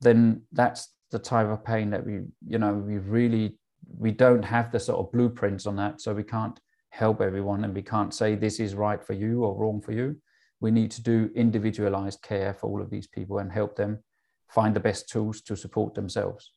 then 0.00 0.42
that's 0.52 0.92
the 1.10 1.18
type 1.18 1.46
of 1.46 1.64
pain 1.64 1.90
that 1.90 2.04
we, 2.04 2.20
you 2.46 2.58
know, 2.58 2.74
we 2.74 2.98
really, 2.98 3.58
we 3.98 4.10
don't 4.10 4.42
have 4.42 4.72
the 4.72 4.80
sort 4.80 4.98
of 4.98 5.12
blueprints 5.12 5.66
on 5.66 5.76
that. 5.76 6.00
So 6.00 6.12
we 6.12 6.24
can't 6.24 6.58
help 6.90 7.20
everyone 7.20 7.64
and 7.64 7.74
we 7.74 7.82
can't 7.82 8.14
say 8.14 8.34
this 8.34 8.60
is 8.60 8.74
right 8.74 9.04
for 9.04 9.14
you 9.14 9.44
or 9.44 9.56
wrong 9.56 9.80
for 9.80 9.92
you. 9.92 10.16
We 10.60 10.70
need 10.70 10.90
to 10.92 11.02
do 11.02 11.30
individualized 11.34 12.22
care 12.22 12.54
for 12.54 12.68
all 12.68 12.80
of 12.80 12.90
these 12.90 13.06
people 13.06 13.38
and 13.38 13.50
help 13.50 13.76
them 13.76 14.02
find 14.48 14.74
the 14.74 14.80
best 14.80 15.08
tools 15.08 15.40
to 15.42 15.56
support 15.56 15.94
themselves. 15.94 16.52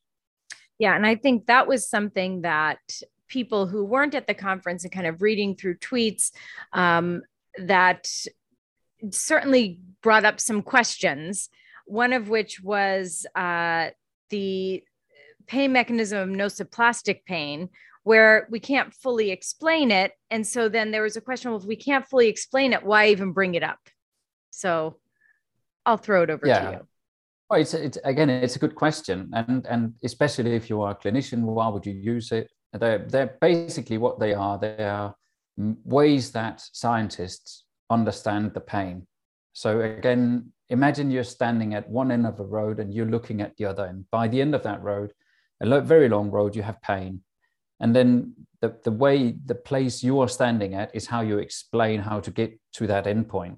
Yeah. 0.80 0.96
And 0.96 1.06
I 1.06 1.16
think 1.16 1.48
that 1.48 1.68
was 1.68 1.90
something 1.90 2.42
that 2.42 2.80
people 3.28 3.68
who 3.68 3.84
weren't 3.84 4.16
at 4.16 4.28
the 4.28 4.34
conference 4.34 4.84
and 4.84 4.94
kind 4.94 5.08
of 5.08 5.22
reading 5.22 5.56
through 5.56 5.78
tweets 5.78 6.32
um, 6.74 7.24
that 7.58 8.08
certainly 9.12 9.80
brought 10.02 10.26
up 10.26 10.40
some 10.40 10.62
questions. 10.62 11.50
One 11.86 12.14
of 12.14 12.30
which 12.30 12.62
was 12.62 13.26
uh, 13.36 13.90
the 14.30 14.84
pain 15.48 15.72
mechanism 15.72 16.18
of 16.18 16.30
nociplastic 16.30 17.24
pain, 17.26 17.70
where 18.04 18.48
we 18.50 18.60
can't 18.60 18.94
fully 18.94 19.32
explain 19.32 19.92
it. 19.92 20.12
And 20.30 20.46
so 20.46 20.70
then 20.70 20.92
there 20.92 21.04
was 21.04 21.18
a 21.18 21.22
question 21.22 21.52
well, 21.52 21.60
if 21.60 21.66
we 21.66 21.76
can't 21.76 22.08
fully 22.08 22.28
explain 22.28 22.74
it, 22.74 22.84
why 22.84 23.08
even 23.08 23.32
bring 23.32 23.56
it 23.56 23.64
up? 23.64 23.80
So 24.52 24.98
I'll 25.86 25.98
throw 25.98 26.24
it 26.24 26.30
over 26.30 26.46
yeah. 26.46 26.60
to 26.60 26.72
you. 26.72 26.88
Well, 27.50 27.62
it's, 27.62 27.74
it's 27.74 27.98
again, 28.04 28.30
it's 28.30 28.58
a 28.58 28.60
good 28.60 28.76
question, 28.76 29.30
and 29.34 29.66
and 29.68 29.94
especially 30.04 30.54
if 30.56 30.70
you 30.70 30.82
are 30.82 30.92
a 30.92 30.96
clinician, 30.96 31.42
why 31.42 31.70
would 31.70 31.86
you 31.86 31.94
use 31.94 32.34
it? 32.34 32.52
They're 32.74 33.00
they're 33.08 33.38
basically 33.40 33.98
what 33.98 34.20
they 34.20 34.34
are. 34.34 34.60
They 34.60 34.84
are 34.84 35.16
ways 35.58 36.32
that 36.32 36.62
scientists 36.74 37.64
understand 37.90 38.54
the 38.54 38.60
pain. 38.60 39.08
So 39.54 39.82
again, 39.82 40.52
imagine 40.70 41.12
you're 41.12 41.24
standing 41.24 41.74
at 41.74 41.90
one 41.90 42.12
end 42.12 42.26
of 42.26 42.40
a 42.40 42.44
road 42.44 42.80
and 42.80 42.94
you're 42.94 43.06
looking 43.06 43.42
at 43.42 43.56
the 43.58 43.66
other 43.66 43.86
end. 43.86 44.06
By 44.12 44.28
the 44.28 44.42
end 44.42 44.54
of 44.54 44.64
that 44.64 44.84
road, 44.84 45.14
a 45.62 45.82
very 45.82 46.10
long 46.10 46.30
road, 46.30 46.56
you 46.56 46.62
have 46.62 46.82
pain. 46.82 47.22
And 47.80 47.96
then 47.96 48.34
the, 48.62 48.76
the 48.84 48.92
way, 48.92 49.36
the 49.46 49.56
place 49.56 50.04
you 50.04 50.20
are 50.20 50.28
standing 50.28 50.74
at 50.74 50.96
is 50.96 51.08
how 51.08 51.22
you 51.22 51.38
explain 51.40 52.02
how 52.02 52.20
to 52.20 52.32
get 52.32 52.60
to 52.74 52.88
that 52.88 53.06
endpoint. 53.06 53.58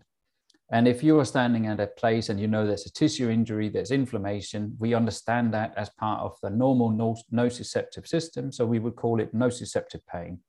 And 0.71 0.87
if 0.87 1.03
you 1.03 1.19
are 1.19 1.25
standing 1.25 1.65
at 1.65 1.79
a 1.79 1.87
place 1.87 2.29
and 2.29 2.39
you 2.39 2.47
know 2.47 2.65
there's 2.65 2.85
a 2.85 2.91
tissue 2.91 3.29
injury, 3.29 3.69
there's 3.69 3.91
inflammation, 3.91 4.75
we 4.77 4.93
understand 4.93 5.51
that 5.53 5.73
as 5.75 5.89
part 5.89 6.21
of 6.21 6.37
the 6.43 6.49
normal 6.51 6.91
nociceptive 7.33 8.07
system. 8.07 8.51
So 8.51 8.65
we 8.67 8.77
would 8.77 8.95
call 8.95 9.19
it 9.19 9.33
nociceptive 9.33 10.01
pain. 10.11 10.39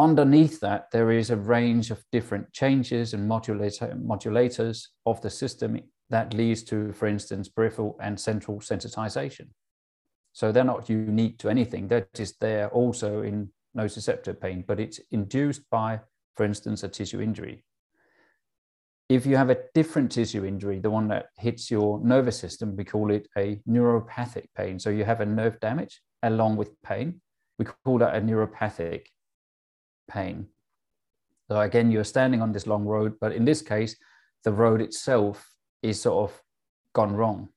Underneath 0.00 0.60
that, 0.60 0.90
there 0.90 1.12
is 1.12 1.28
a 1.28 1.36
range 1.36 1.90
of 1.90 2.02
different 2.10 2.50
changes 2.52 3.12
and 3.12 3.28
modulator, 3.28 3.94
modulators 4.02 4.86
of 5.04 5.20
the 5.20 5.28
system 5.28 5.78
that 6.08 6.32
leads 6.32 6.62
to, 6.64 6.92
for 6.94 7.06
instance, 7.06 7.48
peripheral 7.48 7.98
and 8.02 8.18
central 8.18 8.60
sensitization. 8.60 9.48
So 10.32 10.50
they're 10.50 10.64
not 10.64 10.88
unique 10.88 11.38
to 11.40 11.50
anything. 11.50 11.86
They're 11.86 12.08
just 12.14 12.40
there 12.40 12.70
also 12.70 13.22
in 13.22 13.50
nociceptive 13.76 14.40
pain, 14.40 14.64
but 14.66 14.80
it's 14.80 15.00
induced 15.10 15.68
by, 15.70 16.00
for 16.34 16.44
instance, 16.44 16.82
a 16.82 16.88
tissue 16.88 17.20
injury 17.20 17.62
if 19.10 19.26
you 19.26 19.36
have 19.36 19.50
a 19.50 19.58
different 19.74 20.12
tissue 20.12 20.44
injury, 20.44 20.78
the 20.78 20.88
one 20.88 21.08
that 21.08 21.26
hits 21.36 21.68
your 21.68 21.98
nervous 21.98 22.38
system, 22.38 22.76
we 22.76 22.84
call 22.84 23.10
it 23.10 23.26
a 23.36 23.60
neuropathic 23.68 24.44
pain. 24.56 24.78
So 24.78 24.88
you 24.88 25.04
have 25.04 25.20
a 25.20 25.26
nerve 25.26 25.58
damage 25.58 26.00
along 26.22 26.56
with 26.56 26.80
pain. 26.82 27.20
We 27.58 27.64
call 27.64 27.98
that 27.98 28.14
a 28.14 28.20
neuropathic 28.20 29.06
pain. 30.10 30.46
So 31.48 31.60
again, 31.60 31.90
you're 31.90 32.04
standing 32.04 32.42
on 32.42 32.52
this 32.52 32.66
long 32.66 32.84
road, 32.84 33.14
but 33.20 33.32
in 33.32 33.44
this 33.44 33.62
case, 33.62 33.96
the 34.44 34.52
road 34.52 34.80
itself 34.80 35.54
is 35.82 36.00
sort 36.00 36.30
of 36.30 36.42
gone 36.92 37.14
wrong. 37.14 37.48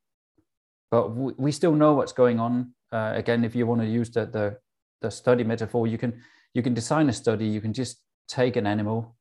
But 0.92 1.10
we 1.46 1.52
still 1.52 1.74
know 1.74 1.94
what's 1.94 2.14
going 2.14 2.40
on. 2.40 2.74
Uh, 2.92 3.14
again, 3.16 3.44
if 3.44 3.56
you 3.56 3.66
want 3.66 3.82
to 3.82 3.88
use 3.88 4.10
the, 4.12 4.26
the 4.26 4.58
the 5.02 5.12
study 5.12 5.44
metaphor, 5.44 5.88
you 5.88 5.98
can 5.98 6.22
you 6.54 6.64
can 6.64 6.74
design 6.74 7.10
a 7.10 7.14
study. 7.14 7.46
You 7.46 7.62
can 7.62 7.74
just 7.74 8.02
take 8.28 8.56
an 8.56 8.68
animal, 8.68 9.16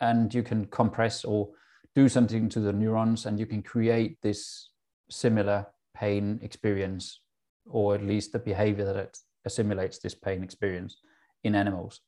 and 0.00 0.32
you 0.32 0.42
can 0.42 0.66
compress 0.66 1.24
or 1.24 1.48
do 1.94 2.08
something 2.08 2.48
to 2.48 2.60
the 2.60 2.72
neurons 2.72 3.26
and 3.26 3.38
you 3.38 3.46
can 3.46 3.62
create 3.62 4.18
this 4.22 4.70
similar 5.10 5.66
pain 5.96 6.38
experience 6.42 7.20
or 7.66 7.94
at 7.94 8.02
least 8.02 8.32
the 8.32 8.38
behavior 8.38 8.84
that 8.84 8.96
it 8.96 9.18
assimilates 9.44 9.98
this 9.98 10.14
pain 10.14 10.42
experience 10.42 10.98
in 11.44 11.54
animals 11.54 12.00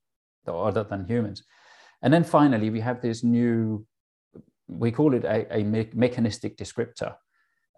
other 0.46 0.84
than 0.84 1.04
humans 1.06 1.44
and 2.02 2.12
then 2.12 2.24
finally 2.24 2.70
we 2.70 2.80
have 2.80 3.00
this 3.00 3.22
new 3.22 3.84
we 4.66 4.90
call 4.90 5.14
it 5.14 5.24
a, 5.24 5.58
a 5.58 5.64
me- 5.64 5.90
mechanistic 5.94 6.56
descriptor 6.56 7.14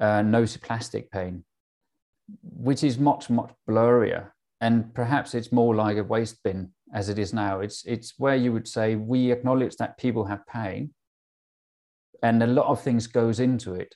uh, 0.01 0.20
nociplastic 0.20 1.11
pain 1.11 1.44
which 2.42 2.85
is 2.85 2.98
much 2.98 3.29
much 3.31 3.53
blurrier 3.68 4.31
and 4.61 4.94
perhaps 4.94 5.35
it's 5.35 5.53
more 5.53 5.75
like 5.75 5.96
a 5.96 6.05
waste 6.05 6.42
bin 6.42 6.70
as 6.94 7.09
it 7.09 7.18
is 7.18 7.33
now 7.33 7.61
it's 7.61 7.85
it's 7.85 8.14
where 8.18 8.37
you 8.37 8.53
would 8.53 8.68
say 8.68 8.94
we 8.94 9.31
acknowledge 9.33 9.77
that 9.77 9.98
people 9.98 10.25
have 10.25 10.46
pain 10.46 10.92
and 12.22 12.42
a 12.42 12.46
lot 12.46 12.66
of 12.66 12.81
things 12.81 13.07
goes 13.07 13.40
into 13.40 13.75
it. 13.75 13.94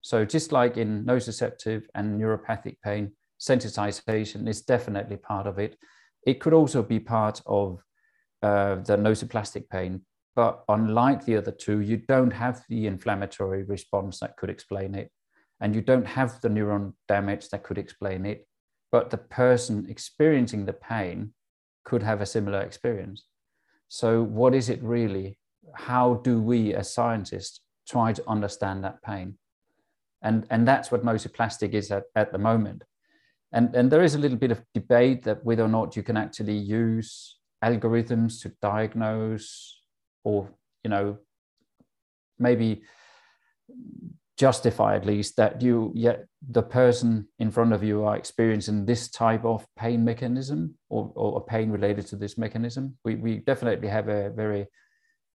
So 0.00 0.24
just 0.24 0.52
like 0.52 0.76
in 0.76 1.04
nociceptive 1.04 1.84
and 1.94 2.20
neuropathic 2.20 2.76
pain, 2.82 3.12
sensitization 3.40 4.48
is 4.48 4.62
definitely 4.62 5.16
part 5.16 5.46
of 5.46 5.58
it. 5.58 5.76
It 6.26 6.40
could 6.40 6.52
also 6.52 6.82
be 6.82 7.00
part 7.00 7.42
of 7.46 7.82
uh, 8.44 8.76
the 8.76 8.96
nociplastic 8.96 9.68
pain, 9.68 10.02
but 10.36 10.64
unlike 10.68 11.24
the 11.24 11.36
other 11.36 11.50
two, 11.50 11.80
you 11.80 11.96
don't 11.96 12.32
have 12.32 12.62
the 12.68 12.86
inflammatory 12.86 13.62
response 13.64 14.20
that 14.20 14.36
could 14.36 14.50
explain 14.50 14.94
it, 14.94 15.10
and 15.60 15.74
you 15.74 15.80
don't 15.80 16.06
have 16.06 16.40
the 16.40 16.48
neuron 16.48 16.92
damage 17.08 17.48
that 17.50 17.62
could 17.62 17.78
explain 17.78 18.26
it. 18.26 18.46
But 18.92 19.10
the 19.10 19.18
person 19.18 19.86
experiencing 19.88 20.66
the 20.66 20.72
pain 20.72 21.32
could 21.84 22.02
have 22.02 22.20
a 22.20 22.26
similar 22.26 22.60
experience. 22.60 23.26
So, 23.88 24.22
what 24.22 24.54
is 24.54 24.68
it 24.68 24.82
really? 24.82 25.38
How 25.74 26.06
do 26.28 26.40
we, 26.40 26.74
as 26.74 26.92
scientists, 26.92 27.60
try 27.86 28.12
to 28.12 28.28
understand 28.28 28.84
that 28.84 29.02
pain. 29.02 29.38
And, 30.22 30.46
and 30.50 30.66
that's 30.66 30.90
what 30.90 31.04
nociplastic 31.04 31.72
is 31.72 31.90
at, 31.90 32.04
at 32.14 32.32
the 32.32 32.38
moment. 32.38 32.82
And, 33.52 33.74
and 33.74 33.90
there 33.90 34.02
is 34.02 34.14
a 34.14 34.18
little 34.18 34.38
bit 34.38 34.50
of 34.50 34.62
debate 34.72 35.22
that 35.24 35.44
whether 35.44 35.62
or 35.62 35.68
not 35.68 35.96
you 35.96 36.02
can 36.02 36.16
actually 36.16 36.56
use 36.56 37.38
algorithms 37.68 38.40
to 38.42 38.52
diagnose 38.60 39.80
or, 40.24 40.50
you 40.82 40.90
know, 40.90 41.18
maybe 42.38 42.82
justify 44.36 44.96
at 44.96 45.06
least 45.06 45.36
that 45.36 45.62
you 45.62 45.92
yet 45.94 46.26
the 46.50 46.62
person 46.62 47.26
in 47.38 47.50
front 47.50 47.72
of 47.72 47.84
you 47.84 48.04
are 48.04 48.16
experiencing 48.16 48.84
this 48.84 49.08
type 49.08 49.44
of 49.44 49.64
pain 49.76 50.04
mechanism 50.04 50.74
or, 50.88 51.12
or 51.14 51.38
a 51.38 51.40
pain 51.40 51.70
related 51.70 52.04
to 52.06 52.16
this 52.16 52.36
mechanism. 52.36 52.96
We, 53.04 53.14
we 53.14 53.36
definitely 53.38 53.88
have 53.88 54.08
a 54.08 54.30
very 54.30 54.66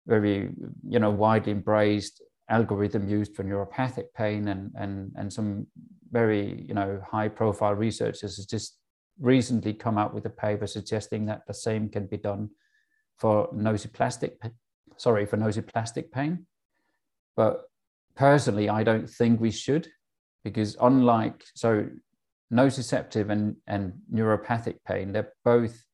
very 0.07 0.51
you 0.89 0.99
know 0.99 1.11
widely 1.11 1.53
embraced 1.53 2.23
algorithm 2.51 3.09
used 3.09 3.37
for 3.37 3.45
neuropathic 3.45 4.07
pain 4.17 4.49
and, 4.49 4.73
and, 4.75 5.13
and 5.17 5.33
some 5.33 5.67
very 6.11 6.65
you 6.67 6.75
know 6.75 7.01
high 7.09 7.29
profile 7.29 7.75
researchers. 7.75 8.37
Has 8.37 8.47
just 8.47 8.78
recently 9.21 9.75
come 9.75 9.99
out 9.99 10.15
with 10.15 10.25
a 10.27 10.31
paper 10.31 10.67
suggesting 10.67 11.27
that 11.27 11.43
the 11.47 11.55
same 11.55 11.89
can 11.89 12.07
be 12.07 12.17
done 12.17 12.51
for 13.19 13.49
nociplastic 13.53 14.33
sorry 14.97 15.27
for 15.27 15.37
nociplastic 15.37 16.11
pain 16.11 16.47
but 17.37 17.63
personally 18.15 18.69
i 18.69 18.83
don't 18.83 19.09
think 19.09 19.41
we 19.41 19.51
should 19.51 19.89
because 20.45 20.77
unlike 20.81 21.45
so 21.55 21.87
nociceptive 22.53 23.31
and, 23.31 23.57
and 23.67 23.93
neuropathic 24.13 24.77
pain 24.87 25.13
they're 25.13 25.33
both 25.45 25.85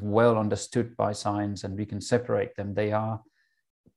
well 0.00 0.38
understood 0.38 0.96
by 0.96 1.12
science 1.12 1.64
and 1.64 1.76
we 1.76 1.84
can 1.84 2.00
separate 2.00 2.54
them 2.54 2.74
they 2.74 2.92
are 2.92 3.20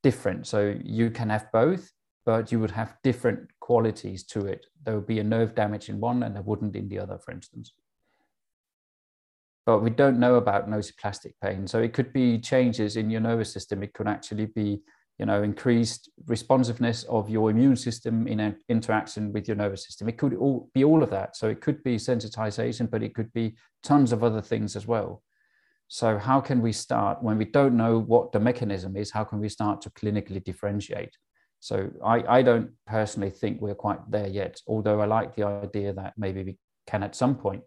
different. 0.04 0.46
So 0.46 0.76
you 0.84 1.10
can 1.10 1.30
have 1.30 1.52
both, 1.52 1.92
but 2.26 2.52
you 2.52 2.60
would 2.60 2.72
have 2.72 2.96
different 3.04 3.50
qualities 3.60 4.24
to 4.26 4.46
it. 4.46 4.66
There 4.84 4.96
would 4.96 5.08
be 5.08 5.20
a 5.20 5.24
nerve 5.24 5.56
damage 5.56 5.90
in 5.90 6.00
one 6.00 6.24
and 6.24 6.36
there 6.36 6.44
wouldn't 6.44 6.76
in 6.76 6.90
the 6.90 7.00
other, 7.00 7.18
for 7.18 7.32
instance. 7.32 7.74
But 9.66 9.80
we 9.80 9.90
don't 9.90 10.20
know 10.20 10.36
about 10.36 10.70
nociplastic 10.70 11.34
pain. 11.42 11.68
So 11.68 11.80
it 11.80 11.94
could 11.94 12.12
be 12.12 12.38
changes 12.40 12.98
in 12.98 13.10
your 13.10 13.22
nervous 13.22 13.54
system. 13.54 13.82
It 13.82 13.94
could 13.94 14.08
actually 14.08 14.48
be, 14.48 14.82
you 15.18 15.26
know, 15.26 15.42
increased 15.42 16.10
responsiveness 16.26 17.04
of 17.04 17.30
your 17.30 17.50
immune 17.50 17.78
system 17.78 18.28
in 18.28 18.42
an 18.42 18.58
interaction 18.68 19.32
with 19.32 19.48
your 19.48 19.56
nervous 19.56 19.86
system. 19.86 20.10
It 20.10 20.18
could 20.18 20.34
all 20.34 20.70
be 20.74 20.84
all 20.84 21.02
of 21.02 21.10
that. 21.12 21.38
So 21.38 21.48
it 21.48 21.62
could 21.62 21.82
be 21.84 21.96
sensitization, 21.96 22.92
but 22.92 23.04
it 23.04 23.16
could 23.16 23.32
be 23.32 23.56
tons 23.84 24.12
of 24.12 24.24
other 24.24 24.42
things 24.42 24.76
as 24.76 24.86
well. 24.86 25.24
So, 25.94 26.18
how 26.18 26.42
can 26.42 26.64
we 26.64 26.72
start 26.72 27.22
when 27.22 27.38
we 27.38 27.46
don't 27.46 27.78
know 27.78 28.00
what 28.00 28.32
the 28.32 28.40
mechanism 28.40 28.98
is? 28.98 29.12
How 29.12 29.24
can 29.24 29.40
we 29.40 29.48
start 29.48 29.80
to 29.82 29.92
clinically 29.92 30.44
differentiate? 30.44 31.16
So, 31.60 31.92
I, 32.04 32.24
I 32.38 32.42
don't 32.42 32.72
personally 32.88 33.30
think 33.30 33.62
we're 33.62 33.76
quite 33.76 34.00
there 34.10 34.28
yet, 34.28 34.60
although 34.66 35.02
I 35.02 35.06
like 35.06 35.36
the 35.36 35.44
idea 35.44 35.94
that 35.94 36.14
maybe 36.18 36.44
we 36.44 36.58
can 36.88 37.04
at 37.04 37.16
some 37.16 37.36
point. 37.36 37.62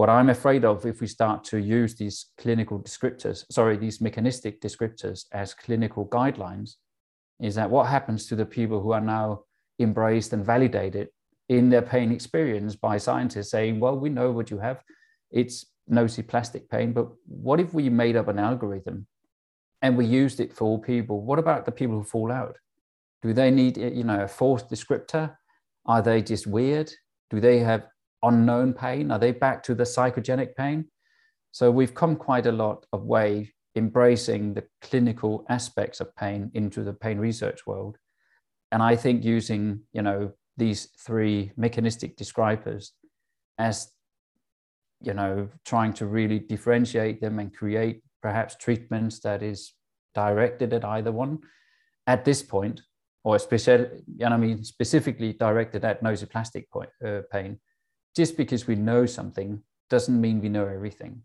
What 0.00 0.08
I'm 0.08 0.30
afraid 0.30 0.64
of 0.64 0.86
if 0.86 1.02
we 1.02 1.06
start 1.06 1.44
to 1.52 1.58
use 1.58 1.94
these 1.94 2.28
clinical 2.38 2.80
descriptors, 2.80 3.44
sorry, 3.52 3.76
these 3.76 4.00
mechanistic 4.00 4.58
descriptors 4.62 5.26
as 5.32 5.52
clinical 5.52 6.08
guidelines, 6.08 6.76
is 7.38 7.54
that 7.56 7.68
what 7.68 7.86
happens 7.86 8.26
to 8.28 8.34
the 8.34 8.46
people 8.46 8.80
who 8.80 8.92
are 8.92 9.06
now 9.18 9.42
embraced 9.78 10.32
and 10.32 10.42
validated 10.42 11.08
in 11.50 11.68
their 11.68 11.82
pain 11.82 12.12
experience 12.12 12.74
by 12.74 12.96
scientists 12.96 13.50
saying, 13.50 13.78
well, 13.78 13.94
we 13.94 14.08
know 14.08 14.30
what 14.30 14.50
you 14.50 14.58
have. 14.58 14.82
It's 15.30 15.66
nociplastic 15.92 16.70
pain, 16.70 16.94
but 16.94 17.08
what 17.26 17.60
if 17.60 17.74
we 17.74 17.90
made 17.90 18.16
up 18.16 18.28
an 18.28 18.38
algorithm 18.38 19.06
and 19.82 19.98
we 19.98 20.06
used 20.06 20.40
it 20.40 20.54
for 20.56 20.64
all 20.64 20.78
people? 20.78 21.20
What 21.20 21.38
about 21.38 21.66
the 21.66 21.72
people 21.72 21.96
who 21.96 22.04
fall 22.04 22.32
out? 22.32 22.56
Do 23.20 23.34
they 23.34 23.50
need, 23.50 23.76
you 23.76 24.04
know, 24.04 24.22
a 24.22 24.28
forced 24.28 24.70
descriptor? 24.70 25.36
Are 25.84 26.00
they 26.00 26.22
just 26.22 26.46
weird? 26.46 26.90
Do 27.28 27.38
they 27.38 27.58
have 27.58 27.86
unknown 28.22 28.72
pain? 28.72 29.10
Are 29.10 29.18
they 29.18 29.32
back 29.32 29.62
to 29.64 29.74
the 29.74 29.84
psychogenic 29.84 30.54
pain? 30.56 30.86
So 31.52 31.70
we've 31.70 31.94
come 31.94 32.16
quite 32.16 32.46
a 32.46 32.52
lot 32.52 32.86
of 32.92 33.04
way 33.04 33.52
embracing 33.76 34.54
the 34.54 34.64
clinical 34.82 35.44
aspects 35.48 36.00
of 36.00 36.14
pain 36.16 36.50
into 36.54 36.82
the 36.82 36.92
pain 36.92 37.18
research 37.18 37.66
world. 37.66 37.96
And 38.72 38.82
I 38.82 38.96
think 38.96 39.24
using, 39.24 39.80
you 39.92 40.02
know, 40.02 40.32
these 40.56 40.88
three 40.98 41.52
mechanistic 41.56 42.16
describers 42.16 42.92
as, 43.58 43.90
you 45.00 45.14
know, 45.14 45.48
trying 45.64 45.92
to 45.94 46.06
really 46.06 46.38
differentiate 46.38 47.20
them 47.20 47.38
and 47.38 47.54
create 47.54 48.02
perhaps 48.22 48.56
treatments 48.56 49.20
that 49.20 49.42
is 49.42 49.72
directed 50.14 50.72
at 50.72 50.84
either 50.84 51.12
one 51.12 51.38
at 52.06 52.24
this 52.24 52.42
point, 52.42 52.82
or 53.24 53.36
especially, 53.36 53.86
and 54.20 54.34
I 54.34 54.36
mean 54.36 54.64
specifically 54.64 55.32
directed 55.32 55.84
at 55.84 56.02
nociplastic 56.02 56.68
point, 56.70 56.90
uh, 57.04 57.20
pain, 57.30 57.58
just 58.16 58.36
because 58.36 58.66
we 58.66 58.74
know 58.74 59.06
something 59.06 59.62
doesn't 59.88 60.20
mean 60.20 60.40
we 60.40 60.48
know 60.48 60.66
everything. 60.66 61.22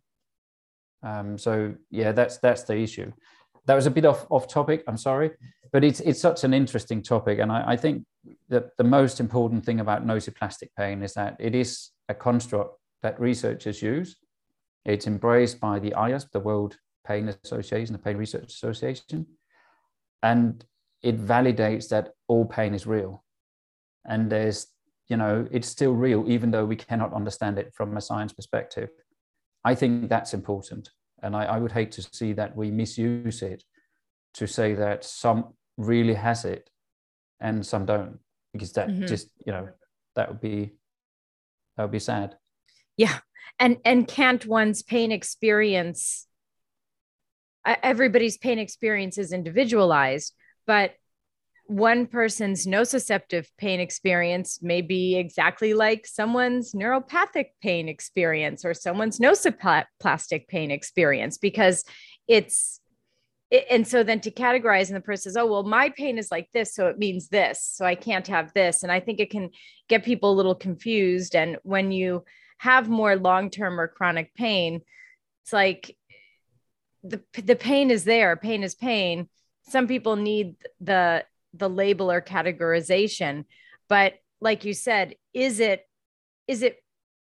Um, 1.04 1.38
so 1.38 1.76
yeah, 1.92 2.12
that's 2.12 2.38
that's 2.38 2.64
the 2.64 2.78
issue. 2.78 3.12
That 3.68 3.76
was 3.76 3.86
a 3.86 3.92
bit 3.92 4.06
off, 4.06 4.26
off 4.30 4.48
topic. 4.48 4.84
I'm 4.88 4.98
sorry, 4.98 5.32
but 5.72 5.84
it's 5.84 6.00
it's 6.02 6.20
such 6.20 6.44
an 6.44 6.54
interesting 6.54 7.02
topic, 7.02 7.40
and 7.40 7.52
I, 7.52 7.74
I 7.74 7.78
think 7.78 8.06
that 8.50 8.76
the 8.78 8.84
most 8.84 9.20
important 9.20 9.66
thing 9.66 9.80
about 9.80 10.06
nociplastic 10.06 10.70
pain 10.78 11.04
is 11.04 11.14
that 11.14 11.36
it 11.40 11.54
is 11.56 11.92
a 12.10 12.14
construct 12.14 12.80
that 13.04 13.20
researchers 13.20 13.82
use. 13.82 14.18
It's 14.84 15.08
embraced 15.08 15.60
by 15.60 15.80
the 15.80 15.92
IASP, 15.92 16.32
the 16.32 16.40
World 16.40 16.78
Pain 17.06 17.30
Association, 17.44 17.94
the 17.94 18.00
Pain 18.00 18.18
Research 18.18 18.52
Association, 18.54 19.26
and 20.24 20.64
it 21.02 21.24
validates 21.24 21.90
that 21.90 22.10
all 22.28 22.46
pain 22.46 22.74
is 22.74 22.88
real. 22.88 23.24
And 24.06 24.32
there's 24.32 24.68
you 25.08 25.18
know, 25.18 25.48
it's 25.52 25.68
still 25.68 25.94
real, 25.94 26.26
even 26.28 26.52
though 26.52 26.66
we 26.66 26.76
cannot 26.76 27.14
understand 27.14 27.58
it 27.60 27.74
from 27.74 27.96
a 27.96 28.02
science 28.02 28.34
perspective. 28.34 28.90
I 29.64 29.76
think 29.76 30.10
that's 30.10 30.34
important. 30.34 30.90
And 31.22 31.36
I, 31.36 31.46
I 31.46 31.58
would 31.58 31.72
hate 31.72 31.92
to 31.94 32.02
see 32.02 32.34
that 32.34 32.56
we 32.56 32.72
misuse 32.72 33.42
it 33.42 33.64
to 34.36 34.48
say 34.48 34.74
that 34.74 35.04
some 35.04 35.54
really 35.78 36.14
has 36.14 36.46
it 36.46 36.70
and 37.40 37.66
some 37.66 37.86
don't, 37.86 38.20
because 38.54 38.74
that 38.74 38.90
mm-hmm. 38.90 39.06
just, 39.06 39.30
you 39.46 39.52
know, 39.52 39.70
that 40.16 40.30
would 40.30 40.42
be 40.42 40.74
that 41.78 41.84
would 41.84 41.92
be 41.92 42.00
sad. 42.00 42.36
Yeah. 42.98 43.18
And 43.60 43.78
and 43.86 44.08
can't 44.08 44.46
one's 44.46 44.82
pain 44.82 45.12
experience 45.12 46.28
everybody's 47.66 48.38
pain 48.38 48.60
experience 48.60 49.18
is 49.18 49.34
individualized, 49.34 50.34
but 50.68 50.92
one 51.68 52.06
person's 52.06 52.68
nociceptive 52.68 53.48
pain 53.58 53.80
experience 53.80 54.62
may 54.62 54.82
be 54.82 55.16
exactly 55.16 55.74
like 55.74 56.06
someone's 56.06 56.74
neuropathic 56.74 57.48
pain 57.62 57.90
experience 57.90 58.64
or 58.64 58.74
someone's 58.74 59.20
nociplastic 59.20 60.48
pain 60.48 60.70
experience 60.70 61.38
because 61.38 61.84
it's 62.28 62.80
and 63.70 63.88
so 63.88 64.04
then 64.04 64.20
to 64.20 64.32
categorize 64.32 64.88
and 64.88 64.96
the 64.96 65.02
person 65.02 65.24
says 65.32 65.38
oh 65.38 65.46
well 65.46 65.64
my 65.64 65.90
pain 65.90 66.18
is 66.18 66.30
like 66.32 66.50
this 66.54 66.74
so 66.74 66.88
it 66.88 67.00
means 67.00 67.30
this 67.30 67.62
so 67.64 67.86
i 67.86 67.96
can't 67.96 68.28
have 68.28 68.54
this. 68.54 68.84
And 68.84 68.92
i 68.92 69.00
think 69.00 69.20
it 69.20 69.30
can 69.30 69.50
get 69.88 70.04
people 70.04 70.32
a 70.32 70.36
little 70.36 70.56
confused. 70.56 71.36
And 71.36 71.58
when 71.64 71.92
you 71.92 72.26
have 72.60 72.90
more 72.90 73.16
long-term 73.16 73.80
or 73.80 73.88
chronic 73.88 74.34
pain 74.36 74.82
it's 75.44 75.54
like 75.54 75.96
the 77.04 77.22
the 77.44 77.56
pain 77.56 77.92
is 77.92 78.04
there 78.04 78.36
pain 78.36 78.64
is 78.64 78.76
pain. 78.76 79.30
Some 79.68 79.88
people 79.88 80.16
need 80.16 80.56
the 80.80 81.24
the 81.56 81.70
label 81.70 82.12
or 82.12 82.22
categorization. 82.22 83.46
But 83.88 84.14
like 84.42 84.66
you 84.66 84.74
said 84.74 85.16
is 85.34 85.60
it 85.60 85.84
is 86.48 86.62
it 86.62 86.78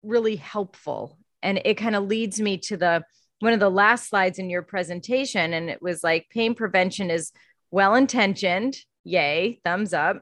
really 0.04 0.38
helpful? 0.38 1.18
And 1.42 1.62
it 1.65 1.76
kind 1.76 1.96
of 1.96 2.04
leads 2.04 2.39
me 2.39 2.58
to 2.60 2.78
the 2.78 3.04
one 3.39 3.54
of 3.54 3.60
the 3.60 3.72
last 3.72 4.10
slides 4.10 4.39
in 4.39 4.50
your 4.50 4.62
presentation 4.62 5.54
and 5.54 5.70
it 5.70 5.82
was 5.82 6.04
like 6.04 6.28
pain 6.30 6.56
prevention 6.56 7.10
is 7.10 7.32
well 7.72 7.96
intentioned 7.96 8.76
yay 9.06 9.62
thumbs 9.63 9.94
up 9.94 10.22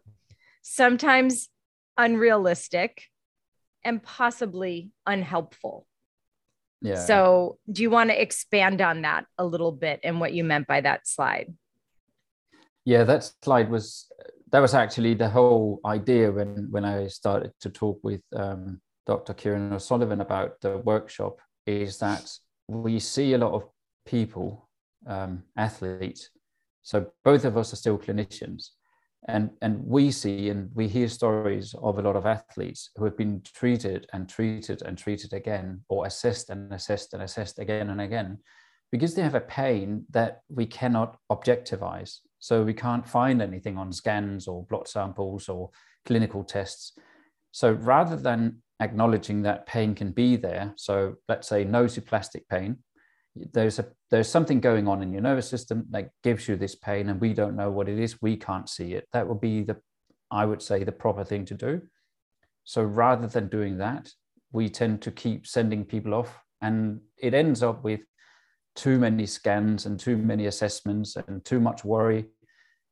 sometimes 0.61 1.49
unrealistic 1.97 3.03
and 3.83 4.03
possibly 4.03 4.91
unhelpful. 5.05 5.87
Yeah. 6.81 6.95
So 6.95 7.57
do 7.71 7.81
you 7.81 7.89
want 7.89 8.09
to 8.09 8.21
expand 8.21 8.81
on 8.81 9.01
that 9.01 9.25
a 9.37 9.45
little 9.45 9.71
bit 9.71 10.01
and 10.03 10.19
what 10.19 10.33
you 10.33 10.43
meant 10.43 10.67
by 10.67 10.81
that 10.81 11.07
slide 11.07 11.53
yeah, 12.87 13.03
that 13.03 13.29
slide 13.43 13.69
was 13.69 14.09
that 14.53 14.61
was 14.61 14.73
actually 14.73 15.13
the 15.13 15.27
whole 15.27 15.81
idea 15.85 16.31
when 16.31 16.69
when 16.71 16.85
I 16.85 17.07
started 17.07 17.51
to 17.59 17.69
talk 17.69 17.99
with 18.01 18.21
um, 18.33 18.79
Dr. 19.05 19.33
Kieran 19.33 19.73
O'Sullivan 19.73 20.21
about 20.21 20.61
the 20.61 20.77
workshop. 20.77 21.41
Is 21.65 21.97
that 21.99 22.31
we 22.69 22.99
see 22.99 23.33
a 23.33 23.37
lot 23.37 23.51
of 23.51 23.63
people, 24.05 24.69
um, 25.05 25.43
athletes. 25.57 26.29
So 26.83 27.07
both 27.25 27.43
of 27.43 27.57
us 27.57 27.73
are 27.73 27.75
still 27.75 27.97
clinicians, 27.97 28.69
and 29.27 29.49
and 29.61 29.83
we 29.83 30.09
see 30.09 30.47
and 30.47 30.69
we 30.73 30.87
hear 30.87 31.09
stories 31.09 31.75
of 31.83 31.99
a 31.99 32.01
lot 32.01 32.15
of 32.15 32.25
athletes 32.25 32.91
who 32.95 33.03
have 33.03 33.17
been 33.17 33.41
treated 33.43 34.07
and 34.13 34.29
treated 34.29 34.81
and 34.83 34.97
treated 34.97 35.33
again, 35.33 35.83
or 35.89 36.05
assessed 36.05 36.49
and 36.49 36.71
assessed 36.73 37.13
and 37.13 37.21
assessed 37.21 37.59
again 37.59 37.89
and 37.89 37.99
again, 37.99 38.37
because 38.93 39.13
they 39.13 39.23
have 39.23 39.35
a 39.35 39.41
pain 39.41 40.05
that 40.11 40.39
we 40.47 40.65
cannot 40.65 41.17
objectivize 41.29 42.19
so 42.39 42.63
we 42.63 42.73
can't 42.73 43.07
find 43.07 43.41
anything 43.41 43.77
on 43.77 43.91
scans 43.91 44.47
or 44.47 44.65
blood 44.65 44.87
samples 44.87 45.49
or 45.49 45.69
clinical 46.05 46.43
tests. 46.43 46.93
So 47.51 47.71
rather 47.71 48.15
than 48.15 48.61
acknowledging 48.79 49.41
that 49.41 49.65
pain 49.65 49.95
can 49.95 50.11
be 50.11 50.35
there, 50.35 50.73
so 50.77 51.15
let's 51.27 51.47
say 51.47 51.65
nociplastic 51.65 52.47
pain, 52.49 52.77
there's 53.53 53.79
a 53.79 53.87
there's 54.09 54.29
something 54.29 54.59
going 54.59 54.87
on 54.87 55.03
in 55.03 55.11
your 55.11 55.21
nervous 55.21 55.49
system 55.49 55.85
that 55.91 56.09
gives 56.23 56.47
you 56.47 56.55
this 56.55 56.75
pain 56.75 57.09
and 57.09 57.21
we 57.21 57.33
don't 57.33 57.55
know 57.55 57.69
what 57.69 57.89
it 57.89 57.99
is, 57.99 58.21
we 58.21 58.35
can't 58.35 58.69
see 58.69 58.93
it. 58.93 59.07
That 59.13 59.27
would 59.27 59.41
be 59.41 59.63
the 59.63 59.77
I 60.31 60.45
would 60.45 60.61
say 60.61 60.83
the 60.83 60.91
proper 60.91 61.23
thing 61.23 61.45
to 61.45 61.53
do. 61.53 61.81
So 62.63 62.83
rather 62.83 63.27
than 63.27 63.47
doing 63.47 63.77
that, 63.77 64.09
we 64.51 64.69
tend 64.69 65.01
to 65.03 65.11
keep 65.11 65.47
sending 65.47 65.85
people 65.85 66.13
off 66.13 66.41
and 66.61 66.99
it 67.17 67.33
ends 67.33 67.63
up 67.63 67.83
with 67.83 68.01
too 68.77 68.99
many 68.99 69.25
scans 69.25 69.85
and 69.87 69.99
too 69.99 70.15
many 70.15 70.45
assessments 70.45 71.17
and 71.17 71.43
too 71.43 71.59
much 71.59 71.83
worry. 71.83 72.29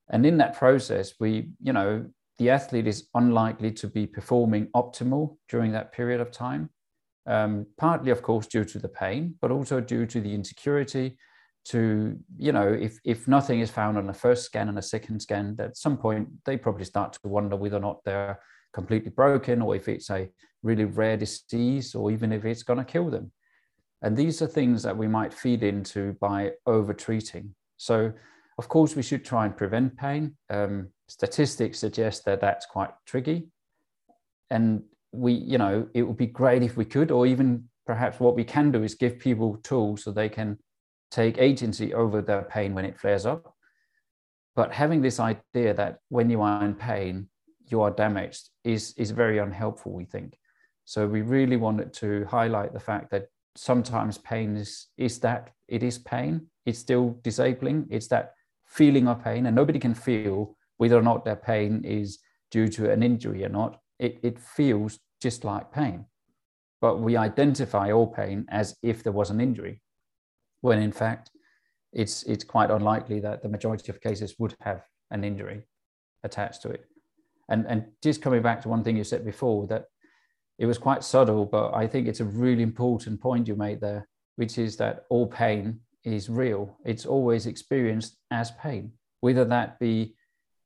And 0.10 0.26
in 0.26 0.38
that 0.38 0.58
process, 0.58 1.14
we, 1.20 1.50
you 1.62 1.74
know, 1.74 2.06
the 2.38 2.50
athlete 2.50 2.88
is 2.88 3.08
unlikely 3.14 3.72
to 3.74 3.88
be 3.88 4.06
performing 4.08 4.68
optimal 4.76 5.38
during 5.48 5.72
that 5.72 5.94
period 5.94 6.20
of 6.20 6.32
time. 6.32 6.70
Um, 7.28 7.68
partly, 7.78 8.12
of 8.12 8.22
course, 8.22 8.48
due 8.48 8.66
to 8.66 8.80
the 8.80 8.90
pain, 8.90 9.36
but 9.42 9.52
also 9.52 9.80
due 9.80 10.06
to 10.08 10.20
the 10.20 10.34
insecurity. 10.34 11.18
To 11.70 12.16
you 12.38 12.52
know, 12.52 12.68
if 12.68 13.00
if 13.04 13.28
nothing 13.28 13.60
is 13.60 13.72
found 13.72 13.98
on 13.98 14.06
the 14.06 14.14
first 14.14 14.46
scan 14.46 14.70
and 14.70 14.78
a 14.78 14.84
second 14.84 15.20
scan, 15.22 15.56
at 15.60 15.78
some 15.78 15.98
point 15.98 16.28
they 16.46 16.58
probably 16.58 16.86
start 16.86 17.14
to 17.14 17.20
wonder 17.28 17.56
whether 17.56 17.78
or 17.78 17.80
not 17.80 18.04
they're 18.06 18.40
completely 18.72 19.10
broken, 19.10 19.64
or 19.64 19.76
if 19.76 19.88
it's 19.88 20.12
a 20.12 20.30
really 20.62 20.86
rare 20.86 21.18
disease, 21.18 21.96
or 21.96 22.12
even 22.12 22.32
if 22.32 22.46
it's 22.46 22.62
going 22.62 22.78
to 22.78 22.86
kill 22.86 23.10
them. 23.10 23.32
And 24.06 24.16
these 24.16 24.40
are 24.44 24.48
things 24.48 24.84
that 24.84 24.96
we 24.96 25.08
might 25.08 25.34
feed 25.34 25.64
into 25.64 26.14
by 26.22 26.52
over 26.68 26.94
treating. 26.94 27.56
So, 27.78 28.14
of 28.60 28.70
course, 28.70 28.96
we 28.96 29.02
should 29.02 29.26
try 29.26 29.46
and 29.46 29.58
prevent 29.58 29.98
pain. 29.98 30.36
Um, 30.52 30.90
statistics 31.08 31.80
suggest 31.80 32.24
that 32.26 32.40
that's 32.40 32.68
quite 32.68 32.92
tricky. 33.08 33.48
And 34.52 34.84
we, 35.12 35.34
you 35.34 35.58
know, 35.58 35.90
it 35.96 36.04
would 36.04 36.18
be 36.18 36.28
great 36.28 36.62
if 36.62 36.78
we 36.78 36.86
could, 36.86 37.10
or 37.10 37.26
even 37.26 37.68
perhaps 37.88 38.20
what 38.20 38.36
we 38.36 38.44
can 38.44 38.72
do 38.72 38.84
is 38.84 38.94
give 38.94 39.18
people 39.18 39.58
tools 39.64 40.04
so 40.04 40.12
they 40.12 40.30
can 40.30 40.60
take 41.10 41.40
agency 41.40 41.92
over 41.92 42.22
their 42.22 42.44
pain 42.44 42.76
when 42.76 42.86
it 42.86 43.00
flares 43.00 43.26
up. 43.26 43.56
But 44.56 44.72
having 44.72 45.02
this 45.02 45.20
idea 45.20 45.74
that 45.74 45.98
when 46.10 46.30
you 46.30 46.44
are 46.44 46.64
in 46.64 46.76
pain, 46.76 47.28
you 47.72 47.82
are 47.82 47.90
damaged 47.90 48.50
is, 48.64 48.94
is 48.98 49.10
very 49.10 49.40
unhelpful, 49.40 49.94
we 49.94 50.06
think. 50.06 50.38
So 50.86 51.08
we 51.08 51.24
really 51.24 51.58
wanted 51.58 51.92
to 51.94 52.26
highlight 52.26 52.72
the 52.72 52.80
fact 52.80 53.10
that 53.10 53.30
sometimes 53.56 54.18
pain 54.18 54.56
is 54.58 54.88
is 54.98 55.20
that 55.20 55.52
it 55.68 55.84
is 55.84 55.98
pain. 55.98 56.48
It's 56.66 56.80
still 56.80 57.18
disabling. 57.24 57.88
It's 57.90 58.08
that 58.08 58.34
feeling 58.66 59.08
of 59.08 59.24
pain 59.24 59.46
and 59.46 59.56
nobody 59.56 59.80
can 59.80 59.94
feel 59.94 60.58
whether 60.78 60.98
or 60.98 61.02
not 61.02 61.24
their 61.24 61.36
pain 61.36 61.84
is 61.84 62.20
due 62.52 62.68
to 62.68 62.92
an 62.92 63.04
injury 63.04 63.44
or 63.46 63.50
not. 63.50 63.80
It, 64.00 64.20
it 64.24 64.40
feels 64.40 65.00
just 65.22 65.44
like 65.44 65.72
pain. 65.72 66.06
But 66.82 67.00
we 67.00 67.16
identify 67.16 67.92
all 67.92 68.08
pain 68.08 68.46
as 68.50 68.76
if 68.84 69.04
there 69.04 69.14
was 69.14 69.30
an 69.30 69.40
injury, 69.42 69.82
when 70.62 70.80
in 70.80 70.92
fact, 70.92 71.32
it's 71.94 72.24
it's 72.24 72.44
quite 72.44 72.70
unlikely 72.70 73.22
that 73.22 73.42
the 73.42 73.50
majority 73.50 73.90
of 73.92 74.02
cases 74.02 74.36
would 74.38 74.56
have 74.60 74.84
an 75.10 75.24
injury 75.24 75.64
attached 76.24 76.62
to 76.64 76.70
it. 76.70 76.86
And 77.48 77.66
and 77.68 77.86
just 78.04 78.22
coming 78.22 78.42
back 78.42 78.62
to 78.62 78.70
one 78.70 78.84
thing 78.84 78.98
you 78.98 79.06
said 79.06 79.24
before, 79.24 79.68
that 79.68 79.86
it 80.58 80.66
was 80.66 80.78
quite 80.78 81.04
subtle, 81.04 81.46
but 81.46 81.74
I 81.74 81.88
think 81.88 82.08
it's 82.08 82.20
a 82.20 82.26
really 82.26 82.64
important 82.64 83.20
point 83.20 83.48
you 83.48 83.56
made 83.56 83.82
there, 83.82 84.08
which 84.36 84.58
is 84.58 84.78
that 84.78 85.06
all 85.10 85.28
pain 85.28 85.82
is 86.04 86.30
real. 86.30 86.78
It's 86.86 87.06
always 87.06 87.46
experienced 87.46 88.18
as 88.32 88.52
pain, 88.52 88.94
whether 89.20 89.44
that 89.46 89.80
be 89.80 90.16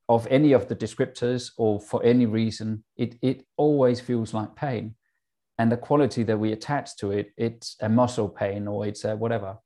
of 0.08 0.28
any 0.30 0.54
of 0.54 0.68
the 0.68 0.76
descriptors 0.76 1.52
or 1.58 1.80
for 1.80 2.04
any 2.04 2.26
reason, 2.26 2.84
it, 2.98 3.16
it 3.22 3.46
always 3.58 4.02
feels 4.02 4.34
like 4.34 4.56
pain. 4.56 4.96
And 5.60 5.72
the 5.72 5.78
quality 5.78 6.24
that 6.24 6.40
we 6.40 6.52
attach 6.52 6.96
to 6.98 7.12
it, 7.12 7.32
it's 7.38 7.76
a 7.82 7.90
muscle 7.90 8.30
pain 8.30 8.68
or 8.68 8.88
it's 8.88 9.06
a 9.06 9.16
whatever, 9.16 9.58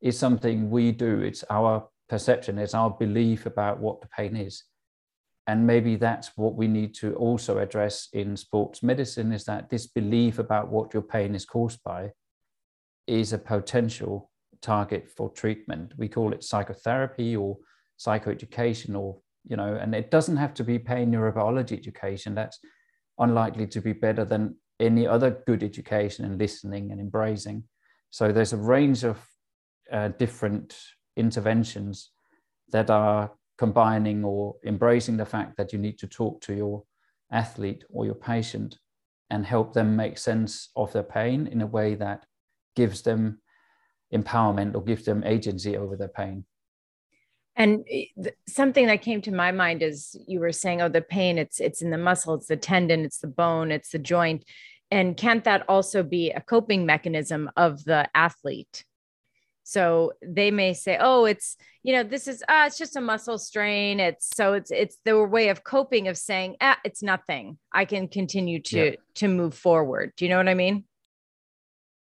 is 0.00 0.18
something 0.18 0.70
we 0.70 0.90
do. 0.92 1.20
It's 1.20 1.44
our 1.50 1.88
perception, 2.08 2.58
it's 2.58 2.74
our 2.74 2.90
belief 2.90 3.46
about 3.46 3.78
what 3.78 4.00
the 4.00 4.08
pain 4.08 4.36
is. 4.36 4.64
And 5.46 5.66
maybe 5.66 5.96
that's 5.96 6.36
what 6.36 6.54
we 6.54 6.68
need 6.68 6.94
to 6.96 7.14
also 7.14 7.58
address 7.58 8.08
in 8.12 8.36
sports 8.36 8.82
medicine 8.82 9.32
is 9.32 9.44
that 9.44 9.70
this 9.70 9.86
belief 9.86 10.38
about 10.38 10.68
what 10.68 10.94
your 10.94 11.02
pain 11.02 11.34
is 11.34 11.44
caused 11.44 11.82
by 11.82 12.12
is 13.06 13.32
a 13.32 13.38
potential 13.38 14.30
target 14.60 15.10
for 15.10 15.28
treatment. 15.30 15.92
We 15.96 16.08
call 16.08 16.32
it 16.32 16.44
psychotherapy 16.44 17.34
or 17.36 17.58
psychoeducation 17.98 18.96
or 18.96 19.18
you 19.44 19.56
know, 19.56 19.74
and 19.74 19.94
it 19.94 20.10
doesn't 20.10 20.36
have 20.36 20.54
to 20.54 20.64
be 20.64 20.78
pain 20.78 21.10
neurobiology 21.10 21.72
education. 21.72 22.34
That's 22.34 22.58
unlikely 23.18 23.66
to 23.68 23.80
be 23.80 23.92
better 23.92 24.24
than 24.24 24.56
any 24.78 25.06
other 25.06 25.42
good 25.46 25.62
education 25.62 26.24
in 26.24 26.38
listening 26.38 26.90
and 26.90 27.00
embracing. 27.00 27.64
So 28.10 28.30
there's 28.30 28.52
a 28.52 28.58
range 28.58 29.04
of 29.04 29.18
uh, 29.90 30.08
different 30.08 30.76
interventions 31.16 32.10
that 32.70 32.90
are 32.90 33.32
combining 33.62 34.24
or 34.24 34.56
embracing 34.66 35.16
the 35.16 35.24
fact 35.24 35.56
that 35.56 35.72
you 35.72 35.78
need 35.78 35.96
to 35.96 36.08
talk 36.08 36.40
to 36.40 36.52
your 36.52 36.82
athlete 37.30 37.84
or 37.90 38.04
your 38.04 38.20
patient 38.32 38.76
and 39.30 39.46
help 39.46 39.72
them 39.72 39.94
make 39.94 40.18
sense 40.18 40.70
of 40.74 40.92
their 40.92 41.04
pain 41.04 41.46
in 41.46 41.60
a 41.62 41.66
way 41.78 41.94
that 41.94 42.26
gives 42.74 43.02
them 43.02 43.40
empowerment 44.12 44.74
or 44.74 44.82
gives 44.82 45.04
them 45.04 45.22
agency 45.24 45.76
over 45.76 45.96
their 45.96 46.08
pain. 46.08 46.44
And 47.54 47.84
eh, 47.88 48.30
something 48.48 48.88
that 48.88 49.00
came 49.00 49.22
to 49.22 49.30
my 49.30 49.52
mind 49.52 49.80
is 49.80 50.16
you 50.26 50.40
were 50.40 50.50
saying, 50.50 50.82
oh, 50.82 50.88
the 50.88 51.00
pain, 51.00 51.38
it's 51.38 51.60
it's 51.60 51.82
in 51.82 51.90
the 51.90 52.04
muscle, 52.08 52.34
it's 52.34 52.48
the 52.48 52.56
tendon, 52.56 53.04
it's 53.04 53.18
the 53.18 53.28
bone, 53.28 53.70
it's 53.70 53.90
the 53.90 54.00
joint. 54.00 54.42
And 54.90 55.16
can't 55.16 55.44
that 55.44 55.62
also 55.68 56.02
be 56.02 56.32
a 56.32 56.40
coping 56.40 56.84
mechanism 56.84 57.48
of 57.56 57.84
the 57.84 58.08
athlete? 58.12 58.84
So 59.72 60.12
they 60.20 60.50
may 60.50 60.74
say, 60.74 60.98
oh, 61.00 61.24
it's, 61.24 61.56
you 61.82 61.94
know, 61.94 62.02
this 62.02 62.28
is 62.28 62.44
ah, 62.46 62.66
it's 62.66 62.76
just 62.76 62.94
a 62.96 63.00
muscle 63.00 63.38
strain. 63.38 64.00
It's 64.00 64.28
so 64.36 64.52
it's 64.52 64.70
it's 64.70 64.98
their 65.06 65.26
way 65.26 65.48
of 65.48 65.64
coping 65.64 66.08
of 66.08 66.18
saying, 66.18 66.56
ah, 66.60 66.78
it's 66.84 67.02
nothing. 67.02 67.56
I 67.72 67.86
can 67.86 68.08
continue 68.08 68.60
to 68.72 68.84
yeah. 68.84 68.96
to 69.14 69.28
move 69.28 69.54
forward. 69.54 70.12
Do 70.16 70.26
you 70.26 70.30
know 70.30 70.36
what 70.36 70.48
I 70.48 70.54
mean? 70.54 70.84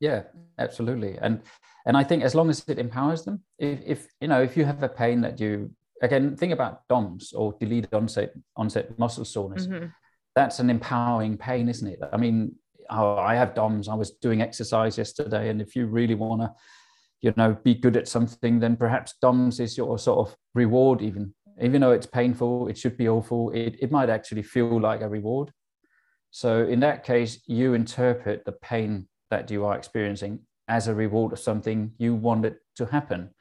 Yeah, 0.01 0.23
absolutely. 0.59 1.17
And 1.21 1.41
and 1.85 1.95
I 1.95 2.03
think 2.03 2.23
as 2.23 2.35
long 2.35 2.49
as 2.49 2.67
it 2.67 2.77
empowers 2.77 3.23
them, 3.23 3.41
if, 3.57 3.79
if 3.85 4.07
you 4.19 4.27
know, 4.27 4.41
if 4.41 4.57
you 4.57 4.65
have 4.65 4.83
a 4.83 4.89
pain 4.89 5.21
that 5.21 5.39
you 5.39 5.71
again 6.01 6.35
think 6.35 6.51
about 6.51 6.81
DOMS 6.89 7.31
or 7.31 7.55
delayed 7.57 7.87
onset 7.93 8.33
onset 8.57 8.99
muscle 8.99 9.23
soreness, 9.23 9.67
mm-hmm. 9.67 9.87
that's 10.35 10.59
an 10.59 10.69
empowering 10.69 11.37
pain, 11.37 11.69
isn't 11.69 11.87
it? 11.87 11.99
I 12.11 12.17
mean, 12.17 12.55
oh, 12.89 13.15
I 13.15 13.35
have 13.35 13.55
DOMS. 13.55 13.87
I 13.87 13.95
was 13.95 14.11
doing 14.11 14.41
exercise 14.41 14.97
yesterday, 14.97 15.49
and 15.49 15.61
if 15.61 15.73
you 15.75 15.85
really 15.85 16.15
want 16.15 16.41
to, 16.41 16.51
you 17.25 17.33
know, 17.37 17.57
be 17.63 17.73
good 17.73 17.97
at 17.97 18.07
something, 18.07 18.59
then 18.59 18.75
perhaps 18.75 19.15
DOMS 19.19 19.59
is 19.59 19.75
your 19.75 19.97
sort 19.97 20.27
of 20.27 20.37
reward. 20.53 21.01
Even 21.01 21.33
even 21.59 21.81
though 21.81 21.91
it's 21.91 22.05
painful, 22.05 22.67
it 22.67 22.77
should 22.77 22.97
be 22.97 23.09
awful. 23.09 23.49
It 23.49 23.77
it 23.79 23.91
might 23.91 24.11
actually 24.11 24.43
feel 24.43 24.79
like 24.79 25.01
a 25.01 25.09
reward. 25.09 25.51
So 26.29 26.65
in 26.65 26.81
that 26.81 27.03
case, 27.03 27.41
you 27.47 27.73
interpret 27.73 28.45
the 28.45 28.51
pain 28.51 29.07
that 29.31 29.49
you 29.49 29.65
are 29.65 29.75
experiencing 29.75 30.41
as 30.67 30.87
a 30.87 30.93
reward 30.93 31.33
of 31.33 31.39
something 31.39 31.93
you 31.97 32.13
wanted 32.13 32.57
to 32.75 32.85
happen. 32.85 33.31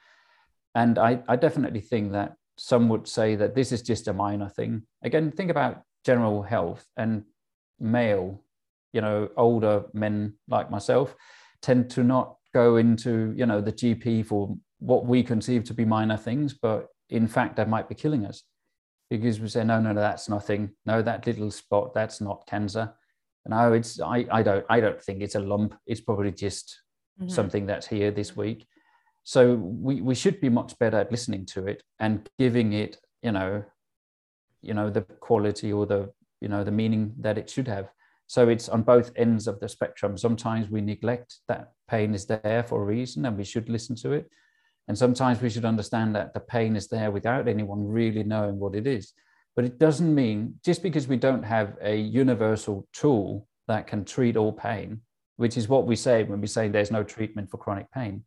And 0.73 0.97
I, 0.97 1.21
I 1.27 1.35
definitely 1.35 1.81
think 1.81 2.13
that 2.13 2.35
some 2.57 2.89
would 2.89 3.07
say 3.07 3.35
that 3.35 3.53
this 3.53 3.71
is 3.71 3.83
just 3.83 4.07
a 4.07 4.13
minor 4.13 4.49
thing. 4.49 4.83
Again, 5.03 5.31
think 5.31 5.51
about 5.51 5.83
general 6.05 6.41
health 6.41 6.85
and 6.97 7.23
male, 7.79 8.41
you 8.93 9.01
know, 9.01 9.29
older 9.37 9.83
men 9.93 10.37
like 10.47 10.71
myself 10.71 11.15
tend 11.61 11.89
to 11.91 12.03
not 12.03 12.37
go 12.55 12.77
into, 12.77 13.33
you 13.35 13.45
know, 13.45 13.59
the 13.59 13.73
GP 13.73 14.25
for 14.25 14.55
what 14.79 15.05
we 15.05 15.21
conceive 15.21 15.65
to 15.65 15.73
be 15.73 15.83
minor 15.83 16.15
things, 16.15 16.53
but 16.53 16.87
in 17.09 17.27
fact, 17.27 17.57
they 17.57 17.65
might 17.65 17.89
be 17.89 17.95
killing 17.95 18.25
us 18.25 18.43
because 19.09 19.41
we 19.41 19.49
say, 19.49 19.65
no, 19.65 19.81
no, 19.81 19.91
no, 19.91 19.99
that's 19.99 20.29
nothing. 20.29 20.71
No, 20.85 21.01
that 21.01 21.27
little 21.27 21.51
spot, 21.51 21.93
that's 21.93 22.21
not 22.21 22.47
cancer. 22.47 22.93
No, 23.45 23.73
it's 23.73 23.99
I, 23.99 24.25
I 24.31 24.41
don't 24.41 24.65
I 24.69 24.79
don't 24.79 25.01
think 25.03 25.21
it's 25.21 25.35
a 25.35 25.39
lump. 25.39 25.75
It's 25.85 26.01
probably 26.01 26.31
just 26.31 26.79
mm-hmm. 27.19 27.29
something 27.29 27.65
that's 27.67 27.87
here 27.87 28.09
this 28.09 28.35
week. 28.35 28.65
So 29.23 29.55
we, 29.55 30.01
we 30.01 30.15
should 30.15 30.39
be 30.39 30.49
much 30.49 30.79
better 30.79 30.97
at 30.97 31.11
listening 31.11 31.45
to 31.47 31.67
it 31.67 31.83
and 31.99 32.27
giving 32.39 32.73
it, 32.73 32.97
you 33.21 33.33
know, 33.33 33.63
you 34.61 34.73
know, 34.73 34.89
the 34.89 35.01
quality 35.01 35.73
or 35.73 35.85
the, 35.85 36.11
you 36.41 36.47
know, 36.47 36.63
the 36.63 36.71
meaning 36.71 37.13
that 37.19 37.37
it 37.37 37.49
should 37.49 37.67
have. 37.67 37.89
So 38.27 38.49
it's 38.49 38.69
on 38.69 38.83
both 38.83 39.11
ends 39.15 39.47
of 39.47 39.59
the 39.59 39.69
spectrum. 39.69 40.17
Sometimes 40.17 40.69
we 40.69 40.81
neglect 40.81 41.37
that 41.47 41.71
pain 41.87 42.13
is 42.15 42.25
there 42.25 42.65
for 42.67 42.81
a 42.81 42.85
reason 42.85 43.25
and 43.25 43.37
we 43.37 43.43
should 43.43 43.69
listen 43.69 43.95
to 43.97 44.13
it. 44.13 44.29
And 44.87 44.97
sometimes 44.97 45.41
we 45.41 45.49
should 45.49 45.65
understand 45.65 46.15
that 46.15 46.33
the 46.33 46.39
pain 46.39 46.75
is 46.75 46.87
there 46.87 47.11
without 47.11 47.47
anyone 47.47 47.87
really 47.87 48.23
knowing 48.23 48.59
what 48.59 48.75
it 48.75 48.87
is. 48.87 49.13
But 49.55 49.65
it 49.65 49.79
doesn't 49.79 50.13
mean 50.13 50.55
just 50.63 50.83
because 50.83 51.07
we 51.07 51.17
don't 51.17 51.43
have 51.43 51.75
a 51.81 51.95
universal 51.95 52.87
tool 52.93 53.47
that 53.67 53.87
can 53.87 54.05
treat 54.05 54.37
all 54.37 54.51
pain, 54.51 55.01
which 55.37 55.57
is 55.57 55.67
what 55.67 55.87
we 55.87 55.95
say 55.95 56.23
when 56.23 56.41
we 56.41 56.47
say 56.47 56.67
there's 56.67 56.91
no 56.91 57.03
treatment 57.03 57.49
for 57.49 57.57
chronic 57.57 57.91
pain. 57.91 58.25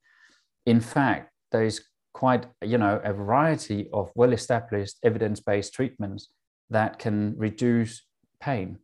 In 0.67 0.81
fact, 0.81 1.31
there's 1.53 1.81
quite 2.15 2.47
you 2.65 2.79
know 2.79 3.01
a 3.05 3.13
variety 3.13 3.89
of 3.93 4.11
well-established 4.15 4.97
evidence-based 5.05 5.73
treatments 5.73 6.29
that 6.71 6.99
can 6.99 7.35
reduce 7.37 8.03
pain 8.41 8.79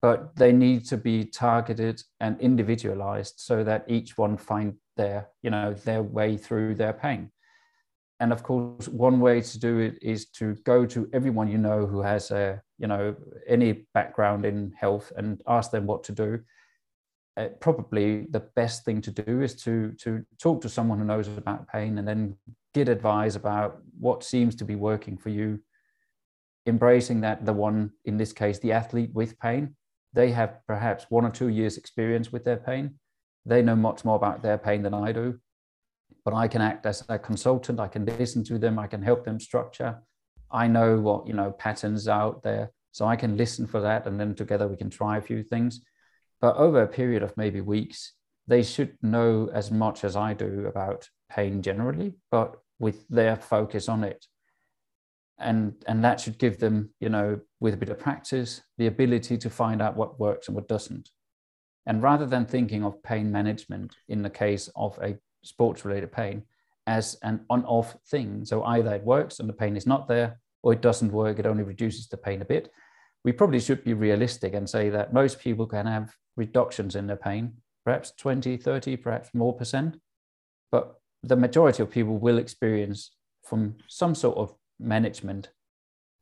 but 0.00 0.34
they 0.36 0.52
need 0.52 0.84
to 0.86 0.96
be 0.96 1.24
targeted 1.24 2.02
and 2.20 2.40
individualized 2.40 3.34
so 3.38 3.64
that 3.64 3.84
each 3.88 4.16
one 4.16 4.36
find 4.36 4.74
their 4.96 5.28
you 5.42 5.50
know 5.50 5.74
their 5.84 6.02
way 6.02 6.36
through 6.36 6.74
their 6.74 6.92
pain. 6.92 7.30
And 8.20 8.32
of 8.32 8.42
course 8.42 8.88
one 8.88 9.20
way 9.20 9.40
to 9.40 9.58
do 9.58 9.78
it 9.78 9.98
is 10.02 10.26
to 10.30 10.54
go 10.64 10.86
to 10.86 11.08
everyone 11.12 11.48
you 11.48 11.58
know 11.58 11.86
who 11.86 12.00
has 12.00 12.30
a 12.30 12.62
you 12.78 12.86
know 12.86 13.16
any 13.46 13.86
background 13.94 14.44
in 14.44 14.72
health 14.78 15.12
and 15.16 15.40
ask 15.46 15.70
them 15.70 15.86
what 15.86 16.04
to 16.04 16.12
do. 16.12 16.40
Uh, 17.36 17.48
probably 17.60 18.26
the 18.30 18.40
best 18.56 18.84
thing 18.84 19.00
to 19.00 19.10
do 19.10 19.40
is 19.42 19.54
to 19.62 19.92
to 19.92 20.24
talk 20.40 20.60
to 20.60 20.68
someone 20.68 20.98
who 20.98 21.04
knows 21.04 21.28
about 21.28 21.68
pain 21.68 21.98
and 21.98 22.06
then 22.06 22.36
get 22.74 22.88
advice 22.88 23.34
about 23.34 23.78
what 23.98 24.22
seems 24.22 24.54
to 24.54 24.64
be 24.64 24.76
working 24.76 25.16
for 25.16 25.30
you. 25.30 25.58
Embracing 26.66 27.20
that 27.22 27.46
the 27.46 27.52
one 27.52 27.90
in 28.04 28.16
this 28.16 28.32
case 28.32 28.58
the 28.60 28.72
athlete 28.72 29.10
with 29.12 29.38
pain 29.40 29.74
they 30.12 30.30
have 30.30 30.60
perhaps 30.66 31.06
one 31.08 31.24
or 31.24 31.30
two 31.30 31.48
years 31.48 31.76
experience 31.76 32.32
with 32.32 32.44
their 32.44 32.56
pain. 32.56 32.94
They 33.46 33.62
know 33.62 33.76
much 33.76 34.04
more 34.04 34.16
about 34.16 34.42
their 34.42 34.58
pain 34.58 34.82
than 34.82 34.94
i 34.94 35.12
do 35.12 35.40
but 36.24 36.34
i 36.34 36.46
can 36.46 36.60
act 36.60 36.84
as 36.84 37.02
a 37.08 37.18
consultant. 37.18 37.80
I 37.80 37.88
can 37.88 38.04
listen 38.04 38.44
to 38.44 38.58
them. 38.58 38.78
I 38.78 38.86
can 38.86 39.02
help 39.02 39.24
them 39.24 39.40
structure. 39.40 40.02
I 40.50 40.66
know 40.66 40.98
what 41.00 41.26
you 41.26 41.32
know 41.32 41.52
patterns 41.52 42.06
out 42.06 42.42
there 42.42 42.70
so 42.92 43.06
i 43.06 43.16
can 43.16 43.36
listen 43.36 43.66
for 43.66 43.80
that 43.80 44.06
and 44.06 44.18
then 44.18 44.34
together 44.34 44.66
we 44.66 44.76
can 44.76 44.90
try 44.90 45.16
a 45.16 45.22
few 45.22 45.42
things. 45.42 45.80
But 46.40 46.56
over 46.56 46.82
a 46.82 46.86
period 46.86 47.22
of 47.22 47.36
maybe 47.36 47.60
weeks, 47.60 48.12
they 48.46 48.62
should 48.62 48.96
know 49.02 49.50
as 49.52 49.70
much 49.70 50.04
as 50.04 50.16
I 50.16 50.34
do 50.34 50.66
about 50.66 51.08
pain 51.30 51.62
generally, 51.62 52.14
but 52.30 52.56
with 52.78 53.08
their 53.08 53.36
focus 53.36 53.88
on 53.88 54.04
it. 54.04 54.26
And, 55.38 55.74
and 55.86 56.04
that 56.04 56.20
should 56.20 56.38
give 56.38 56.58
them, 56.58 56.90
you 57.00 57.08
know, 57.08 57.40
with 57.60 57.74
a 57.74 57.76
bit 57.76 57.90
of 57.90 57.98
practice, 57.98 58.62
the 58.76 58.88
ability 58.88 59.38
to 59.38 59.50
find 59.50 59.80
out 59.80 59.96
what 59.96 60.18
works 60.18 60.48
and 60.48 60.54
what 60.56 60.68
doesn't. 60.68 61.10
And 61.86 62.02
rather 62.02 62.26
than 62.26 62.44
thinking 62.44 62.84
of 62.84 63.02
pain 63.02 63.30
management 63.30 63.96
in 64.08 64.22
the 64.22 64.30
case 64.30 64.68
of 64.74 64.98
a 65.02 65.16
sports 65.42 65.84
related 65.84 66.12
pain 66.12 66.42
as 66.86 67.16
an 67.22 67.40
on 67.48 67.64
off 67.64 67.96
thing, 68.10 68.44
so 68.44 68.64
either 68.64 68.94
it 68.94 69.04
works 69.04 69.38
and 69.38 69.48
the 69.48 69.54
pain 69.54 69.76
is 69.76 69.86
not 69.86 70.08
there, 70.08 70.40
or 70.62 70.72
it 70.72 70.82
doesn't 70.82 71.12
work, 71.12 71.38
it 71.38 71.46
only 71.46 71.62
reduces 71.62 72.08
the 72.08 72.16
pain 72.16 72.42
a 72.42 72.44
bit, 72.44 72.70
we 73.24 73.32
probably 73.32 73.60
should 73.60 73.84
be 73.84 73.94
realistic 73.94 74.54
and 74.54 74.68
say 74.68 74.90
that 74.90 75.12
most 75.12 75.40
people 75.40 75.66
can 75.66 75.86
have 75.86 76.14
reductions 76.36 76.94
in 76.94 77.06
their 77.06 77.16
pain, 77.16 77.54
perhaps 77.84 78.12
20, 78.18 78.56
30, 78.56 78.96
perhaps 78.96 79.30
more 79.34 79.54
percent. 79.54 79.98
But 80.70 80.94
the 81.22 81.36
majority 81.36 81.82
of 81.82 81.90
people 81.90 82.18
will 82.18 82.38
experience 82.38 83.12
from 83.44 83.76
some 83.88 84.14
sort 84.14 84.36
of 84.36 84.54
management 84.78 85.50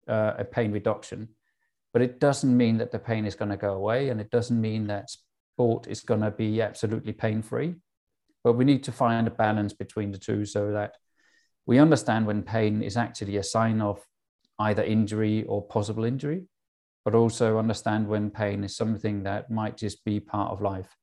uh, 0.09 0.35
a 0.39 0.45
pain 0.45 0.73
reduction. 0.73 1.29
But 1.93 2.03
it 2.03 2.21
doesn't 2.21 2.57
mean 2.57 2.79
that 2.79 2.93
the 2.93 2.99
pain 2.99 3.25
is 3.25 3.35
going 3.35 3.51
to 3.51 3.57
go 3.57 3.75
away. 3.75 4.11
And 4.11 4.21
it 4.21 4.31
doesn't 4.31 4.61
mean 4.61 4.87
that 4.87 5.11
sport 5.11 5.87
is 5.87 6.01
going 6.01 6.21
to 6.21 6.31
be 6.31 6.61
absolutely 6.61 7.13
pain 7.13 7.43
free. 7.43 7.75
But 8.45 8.55
we 8.55 8.65
need 8.65 8.85
to 8.85 8.93
find 8.93 9.27
a 9.27 9.31
balance 9.31 9.73
between 9.73 10.13
the 10.13 10.19
two 10.19 10.45
so 10.45 10.73
that 10.73 10.97
we 11.67 11.79
understand 11.79 12.27
when 12.27 12.43
pain 12.43 12.83
is 12.83 12.97
actually 12.97 13.39
a 13.39 13.43
sign 13.43 13.81
of 13.81 14.01
either 14.59 14.83
injury 14.83 15.45
or 15.45 15.67
possible 15.67 16.05
injury, 16.05 16.45
but 17.05 17.15
also 17.15 17.59
understand 17.59 18.07
when 18.07 18.31
pain 18.31 18.63
is 18.63 18.77
something 18.77 19.25
that 19.25 19.51
might 19.51 19.77
just 19.77 20.05
be 20.05 20.21
part 20.21 20.53
of 20.53 20.63
life. 20.63 20.97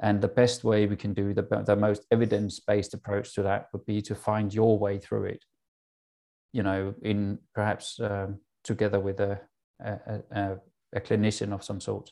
And 0.00 0.20
the 0.20 0.28
best 0.28 0.64
way 0.64 0.86
we 0.86 0.96
can 0.96 1.14
do 1.14 1.32
the, 1.32 1.62
the 1.64 1.76
most 1.76 2.04
evidence 2.10 2.60
based 2.60 2.94
approach 2.94 3.34
to 3.34 3.42
that 3.44 3.68
would 3.72 3.86
be 3.86 4.02
to 4.02 4.14
find 4.14 4.52
your 4.52 4.78
way 4.78 4.98
through 4.98 5.24
it, 5.24 5.44
you 6.54 6.62
know, 6.62 6.94
in 7.02 7.40
perhaps 7.52 7.98
um, 8.00 8.38
together 8.62 9.00
with 9.00 9.18
a, 9.18 9.40
a, 9.84 10.20
a, 10.30 10.56
a 10.92 11.00
clinician 11.00 11.52
of 11.52 11.64
some 11.64 11.80
sort. 11.80 12.10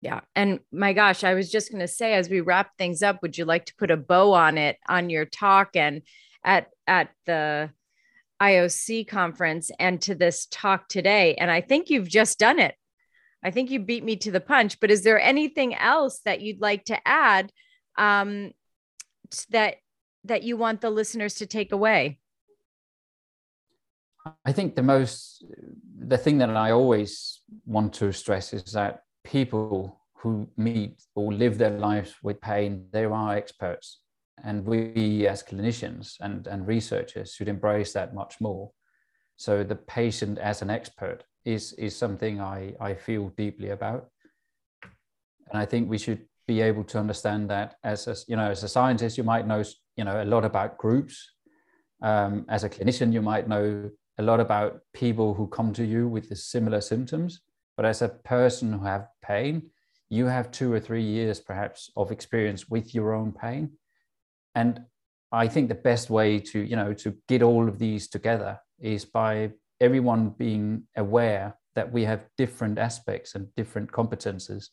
Yeah. 0.00 0.20
And 0.34 0.58
my 0.72 0.92
gosh, 0.92 1.22
I 1.22 1.34
was 1.34 1.48
just 1.48 1.70
going 1.70 1.80
to 1.80 1.86
say, 1.86 2.14
as 2.14 2.28
we 2.28 2.40
wrap 2.40 2.76
things 2.76 3.04
up, 3.04 3.22
would 3.22 3.38
you 3.38 3.44
like 3.44 3.66
to 3.66 3.74
put 3.76 3.92
a 3.92 3.96
bow 3.96 4.32
on 4.32 4.58
it 4.58 4.78
on 4.88 5.10
your 5.10 5.26
talk 5.26 5.76
and 5.76 6.02
at, 6.44 6.70
at 6.88 7.10
the 7.24 7.70
IOC 8.42 9.06
conference 9.06 9.70
and 9.78 10.02
to 10.02 10.16
this 10.16 10.48
talk 10.50 10.88
today? 10.88 11.36
And 11.36 11.48
I 11.48 11.60
think 11.60 11.88
you've 11.88 12.08
just 12.08 12.40
done 12.40 12.58
it. 12.58 12.74
I 13.44 13.52
think 13.52 13.70
you 13.70 13.78
beat 13.78 14.02
me 14.02 14.16
to 14.16 14.32
the 14.32 14.40
punch, 14.40 14.80
but 14.80 14.90
is 14.90 15.04
there 15.04 15.20
anything 15.20 15.72
else 15.72 16.18
that 16.24 16.40
you'd 16.40 16.60
like 16.60 16.86
to 16.86 16.98
add 17.06 17.52
um, 17.96 18.50
that, 19.50 19.76
that 20.24 20.42
you 20.42 20.56
want 20.56 20.80
the 20.80 20.90
listeners 20.90 21.36
to 21.36 21.46
take 21.46 21.70
away? 21.70 22.18
I 24.44 24.52
think 24.52 24.76
the 24.76 24.82
most, 24.82 25.44
the 25.98 26.18
thing 26.18 26.38
that 26.38 26.50
I 26.50 26.70
always 26.70 27.40
want 27.66 27.92
to 27.94 28.12
stress 28.12 28.52
is 28.52 28.64
that 28.72 29.02
people 29.24 30.00
who 30.14 30.48
meet 30.56 31.02
or 31.14 31.32
live 31.32 31.58
their 31.58 31.78
lives 31.78 32.14
with 32.22 32.40
pain, 32.40 32.86
they 32.92 33.04
are 33.04 33.36
experts. 33.36 34.00
And 34.44 34.64
we 34.64 35.26
as 35.26 35.42
clinicians 35.42 36.14
and, 36.20 36.46
and 36.46 36.66
researchers 36.66 37.34
should 37.34 37.48
embrace 37.48 37.92
that 37.92 38.14
much 38.14 38.40
more. 38.40 38.70
So 39.36 39.64
the 39.64 39.76
patient 39.76 40.38
as 40.38 40.62
an 40.62 40.70
expert 40.70 41.24
is, 41.44 41.72
is 41.74 41.96
something 41.96 42.40
I, 42.40 42.74
I 42.80 42.94
feel 42.94 43.32
deeply 43.36 43.70
about. 43.70 44.08
And 44.82 45.60
I 45.60 45.66
think 45.66 45.90
we 45.90 45.98
should 45.98 46.26
be 46.46 46.60
able 46.60 46.84
to 46.84 46.98
understand 46.98 47.50
that 47.50 47.76
as 47.82 48.06
a, 48.06 48.16
you 48.28 48.36
know, 48.36 48.50
as 48.50 48.62
a 48.62 48.68
scientist, 48.68 49.18
you 49.18 49.24
might 49.24 49.46
know, 49.46 49.62
you 49.96 50.04
know, 50.04 50.22
a 50.22 50.24
lot 50.24 50.44
about 50.44 50.78
groups. 50.78 51.30
Um, 52.00 52.46
as 52.48 52.64
a 52.64 52.70
clinician, 52.70 53.12
you 53.12 53.22
might 53.22 53.48
know 53.48 53.90
a 54.18 54.22
lot 54.22 54.40
about 54.40 54.80
people 54.92 55.34
who 55.34 55.46
come 55.46 55.72
to 55.72 55.84
you 55.84 56.08
with 56.08 56.28
the 56.28 56.36
similar 56.36 56.80
symptoms 56.80 57.40
but 57.76 57.86
as 57.86 58.02
a 58.02 58.08
person 58.08 58.72
who 58.72 58.84
have 58.84 59.08
pain 59.22 59.70
you 60.12 60.26
have 60.26 60.50
two 60.50 60.70
or 60.70 60.78
three 60.78 61.02
years 61.02 61.40
perhaps 61.40 61.90
of 61.96 62.12
experience 62.12 62.68
with 62.68 62.94
your 62.94 63.14
own 63.14 63.32
pain. 63.32 63.70
And 64.54 64.80
i 65.34 65.48
think 65.48 65.68
the 65.68 65.84
best 65.90 66.10
way 66.10 66.38
to 66.38 66.58
you 66.60 66.76
know 66.76 66.92
to 66.92 67.16
get 67.26 67.42
all 67.42 67.66
of 67.66 67.78
these 67.78 68.06
together 68.16 68.58
is 68.78 69.06
by 69.06 69.50
everyone 69.80 70.28
being 70.28 70.86
aware 70.94 71.56
that 71.74 71.90
we 71.90 72.04
have 72.04 72.28
different 72.36 72.78
aspects 72.78 73.34
and 73.34 73.54
different 73.56 73.90
competences 73.90 74.64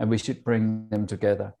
and 0.00 0.10
we 0.10 0.18
should 0.18 0.42
bring 0.42 0.88
them 0.90 1.06
together. 1.06 1.54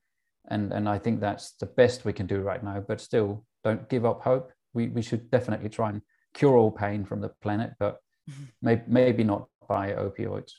And 0.48 0.72
and 0.72 0.88
i 0.88 0.98
think 0.98 1.20
that's 1.20 1.46
the 1.62 1.72
best 1.80 2.04
we 2.04 2.16
can 2.18 2.26
do 2.26 2.40
right 2.50 2.64
now 2.70 2.78
but 2.88 3.00
still 3.00 3.44
don't 3.62 3.88
give 3.88 4.04
up 4.04 4.22
hope. 4.22 4.52
We, 4.72 4.88
we 4.88 5.02
should 5.02 5.30
definitely 5.30 5.68
try 5.68 5.90
and 5.90 6.02
cure 6.34 6.56
all 6.56 6.70
pain 6.70 7.04
from 7.04 7.20
the 7.20 7.28
planet 7.40 7.72
but 7.78 8.00
mm-hmm. 8.30 8.44
may, 8.62 8.82
maybe 8.86 9.24
not 9.24 9.48
by 9.68 9.92
opioids 9.92 10.52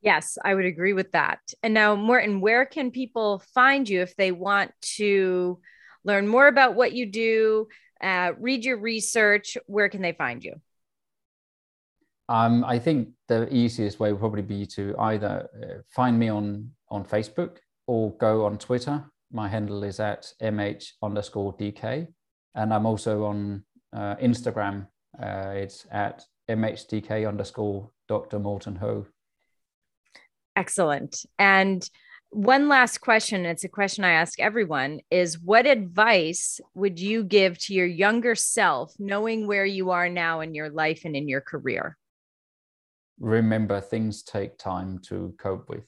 Yes, 0.00 0.38
I 0.44 0.54
would 0.54 0.64
agree 0.64 0.92
with 0.92 1.12
that. 1.12 1.40
And 1.62 1.74
now, 1.74 1.96
Morten, 1.96 2.40
where 2.40 2.64
can 2.64 2.90
people 2.90 3.42
find 3.52 3.88
you 3.88 4.00
if 4.00 4.14
they 4.14 4.30
want 4.30 4.70
to 4.96 5.58
learn 6.04 6.28
more 6.28 6.46
about 6.46 6.76
what 6.76 6.92
you 6.92 7.06
do, 7.06 7.68
uh, 8.00 8.32
read 8.38 8.64
your 8.64 8.78
research? 8.78 9.58
Where 9.66 9.88
can 9.88 10.02
they 10.02 10.12
find 10.12 10.44
you? 10.44 10.54
Um, 12.28 12.64
I 12.64 12.78
think 12.78 13.08
the 13.26 13.52
easiest 13.52 13.98
way 13.98 14.12
would 14.12 14.20
probably 14.20 14.42
be 14.42 14.66
to 14.66 14.94
either 14.98 15.48
uh, 15.62 15.82
find 15.88 16.18
me 16.18 16.28
on 16.28 16.70
on 16.90 17.04
Facebook 17.04 17.56
or 17.86 18.14
go 18.18 18.44
on 18.44 18.58
Twitter. 18.58 19.04
My 19.32 19.48
handle 19.48 19.82
is 19.82 19.98
at 19.98 20.32
mh 20.40 20.84
underscore 21.02 21.56
dk, 21.56 22.06
and 22.54 22.72
I'm 22.72 22.86
also 22.86 23.24
on 23.24 23.64
uh, 23.92 24.16
Instagram. 24.16 24.86
Uh, 25.20 25.52
it's 25.54 25.86
at 25.90 26.24
mhdk 26.48 27.28
underscore 27.28 27.90
Dr. 28.08 28.38
Morten 28.38 28.76
Ho. 28.76 29.06
Excellent. 30.56 31.24
And 31.38 31.88
one 32.30 32.68
last 32.68 32.98
question, 32.98 33.46
it's 33.46 33.64
a 33.64 33.68
question 33.68 34.04
I 34.04 34.12
ask 34.12 34.38
everyone 34.38 35.00
is 35.10 35.38
what 35.38 35.66
advice 35.66 36.60
would 36.74 37.00
you 37.00 37.24
give 37.24 37.58
to 37.60 37.74
your 37.74 37.86
younger 37.86 38.34
self 38.34 38.92
knowing 38.98 39.46
where 39.46 39.64
you 39.64 39.90
are 39.90 40.08
now 40.08 40.40
in 40.40 40.54
your 40.54 40.68
life 40.68 41.02
and 41.04 41.16
in 41.16 41.28
your 41.28 41.40
career? 41.40 41.96
Remember 43.18 43.80
things 43.80 44.22
take 44.22 44.58
time 44.58 44.98
to 45.08 45.34
cope 45.38 45.68
with. 45.68 45.84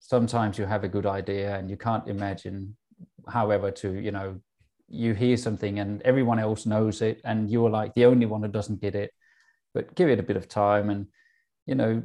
Sometimes 0.00 0.56
you 0.56 0.64
have 0.64 0.82
a 0.82 0.88
good 0.88 1.06
idea 1.06 1.56
and 1.56 1.68
you 1.68 1.76
can't 1.76 2.08
imagine 2.08 2.76
however 3.28 3.70
to, 3.70 3.92
you 3.92 4.10
know, 4.10 4.40
you 4.92 5.14
hear 5.14 5.36
something 5.36 5.78
and 5.78 6.02
everyone 6.02 6.38
else 6.38 6.66
knows 6.66 7.00
it 7.02 7.20
and 7.24 7.50
you're 7.50 7.70
like 7.70 7.94
the 7.94 8.04
only 8.04 8.26
one 8.26 8.42
who 8.42 8.48
doesn't 8.48 8.80
get 8.80 8.94
it. 8.94 9.10
But 9.74 9.94
give 9.94 10.08
it 10.10 10.20
a 10.20 10.22
bit 10.22 10.36
of 10.36 10.48
time 10.48 10.90
and 10.90 11.06
you 11.66 11.74
know 11.74 12.02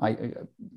I 0.00 0.32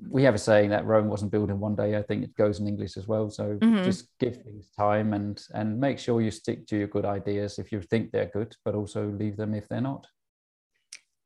we 0.08 0.22
have 0.22 0.34
a 0.34 0.38
saying 0.38 0.70
that 0.70 0.84
Rome 0.84 1.08
wasn't 1.08 1.32
built 1.32 1.50
in 1.50 1.58
one 1.58 1.74
day. 1.74 1.96
I 1.96 2.02
think 2.02 2.22
it 2.22 2.36
goes 2.36 2.60
in 2.60 2.68
English 2.68 2.96
as 2.96 3.08
well. 3.08 3.30
So 3.30 3.58
mm-hmm. 3.60 3.84
just 3.84 4.06
give 4.20 4.42
things 4.42 4.68
time 4.76 5.12
and 5.12 5.40
and 5.54 5.80
make 5.80 5.98
sure 5.98 6.20
you 6.20 6.30
stick 6.30 6.66
to 6.68 6.76
your 6.76 6.88
good 6.88 7.04
ideas 7.04 7.58
if 7.58 7.72
you 7.72 7.80
think 7.80 8.10
they're 8.10 8.30
good, 8.32 8.54
but 8.64 8.74
also 8.74 9.08
leave 9.08 9.36
them 9.36 9.54
if 9.54 9.68
they're 9.68 9.80
not. 9.80 10.06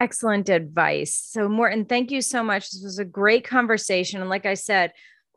Excellent 0.00 0.48
advice. 0.48 1.14
So 1.14 1.48
Morten 1.48 1.84
thank 1.84 2.10
you 2.10 2.22
so 2.22 2.42
much. 2.42 2.70
This 2.70 2.82
was 2.82 2.98
a 2.98 3.04
great 3.04 3.44
conversation, 3.44 4.20
and 4.20 4.30
like 4.30 4.46
I 4.46 4.54
said. 4.54 4.92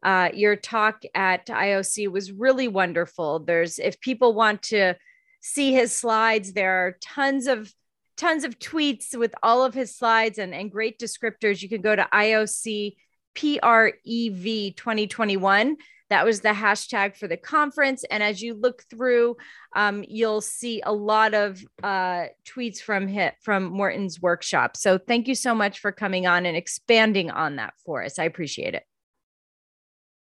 Uh, 0.06 0.30
your 0.36 0.56
talk 0.56 1.02
at 1.16 1.48
IOC 1.48 2.12
was 2.12 2.32
really 2.32 2.68
wonderful. 2.68 3.40
There's, 3.40 3.80
if 3.80 4.00
people 4.00 4.36
want 4.36 4.62
to 4.64 4.94
see 5.42 5.74
his 5.74 5.92
slides, 5.92 6.54
there 6.54 6.86
are 6.86 6.98
tons 7.02 7.48
of 7.48 7.74
tons 8.16 8.44
of 8.44 8.60
tweets 8.60 9.18
with 9.18 9.34
all 9.42 9.66
of 9.66 9.74
his 9.74 9.98
slides 9.98 10.38
and, 10.38 10.54
and 10.54 10.72
great 10.72 11.00
descriptors. 11.00 11.62
You 11.62 11.70
can 11.70 11.82
go 11.82 11.96
to 11.96 12.08
IOC 12.14 12.96
PREV 13.36 14.78
2021. 14.78 15.76
That 16.12 16.24
was 16.24 16.42
the 16.42 16.50
hashtag 16.50 17.18
for 17.18 17.28
the 17.28 17.36
conference. 17.36 18.04
And 18.06 18.22
as 18.22 18.42
you 18.42 18.54
look 18.54 18.84
through, 18.90 19.38
um, 19.76 20.06
you'll 20.08 20.42
see 20.42 20.82
a 20.86 20.94
lot 20.94 21.34
of 21.34 21.60
uh, 21.84 22.26
tweets 22.48 22.78
from 22.78 23.08
hit 23.08 23.34
from 23.42 23.66
Morten's 23.66 24.22
workshop. 24.22 24.78
So 24.78 25.00
thank 25.00 25.28
you 25.28 25.36
so 25.36 25.56
much 25.56 25.80
for 25.80 25.92
coming 25.92 26.28
on 26.28 26.46
and 26.46 26.56
expanding 26.56 27.32
on 27.32 27.56
that 27.56 27.74
for 27.84 28.04
us. 28.04 28.20
I 28.20 28.26
appreciate 28.26 28.76
it. 28.76 28.84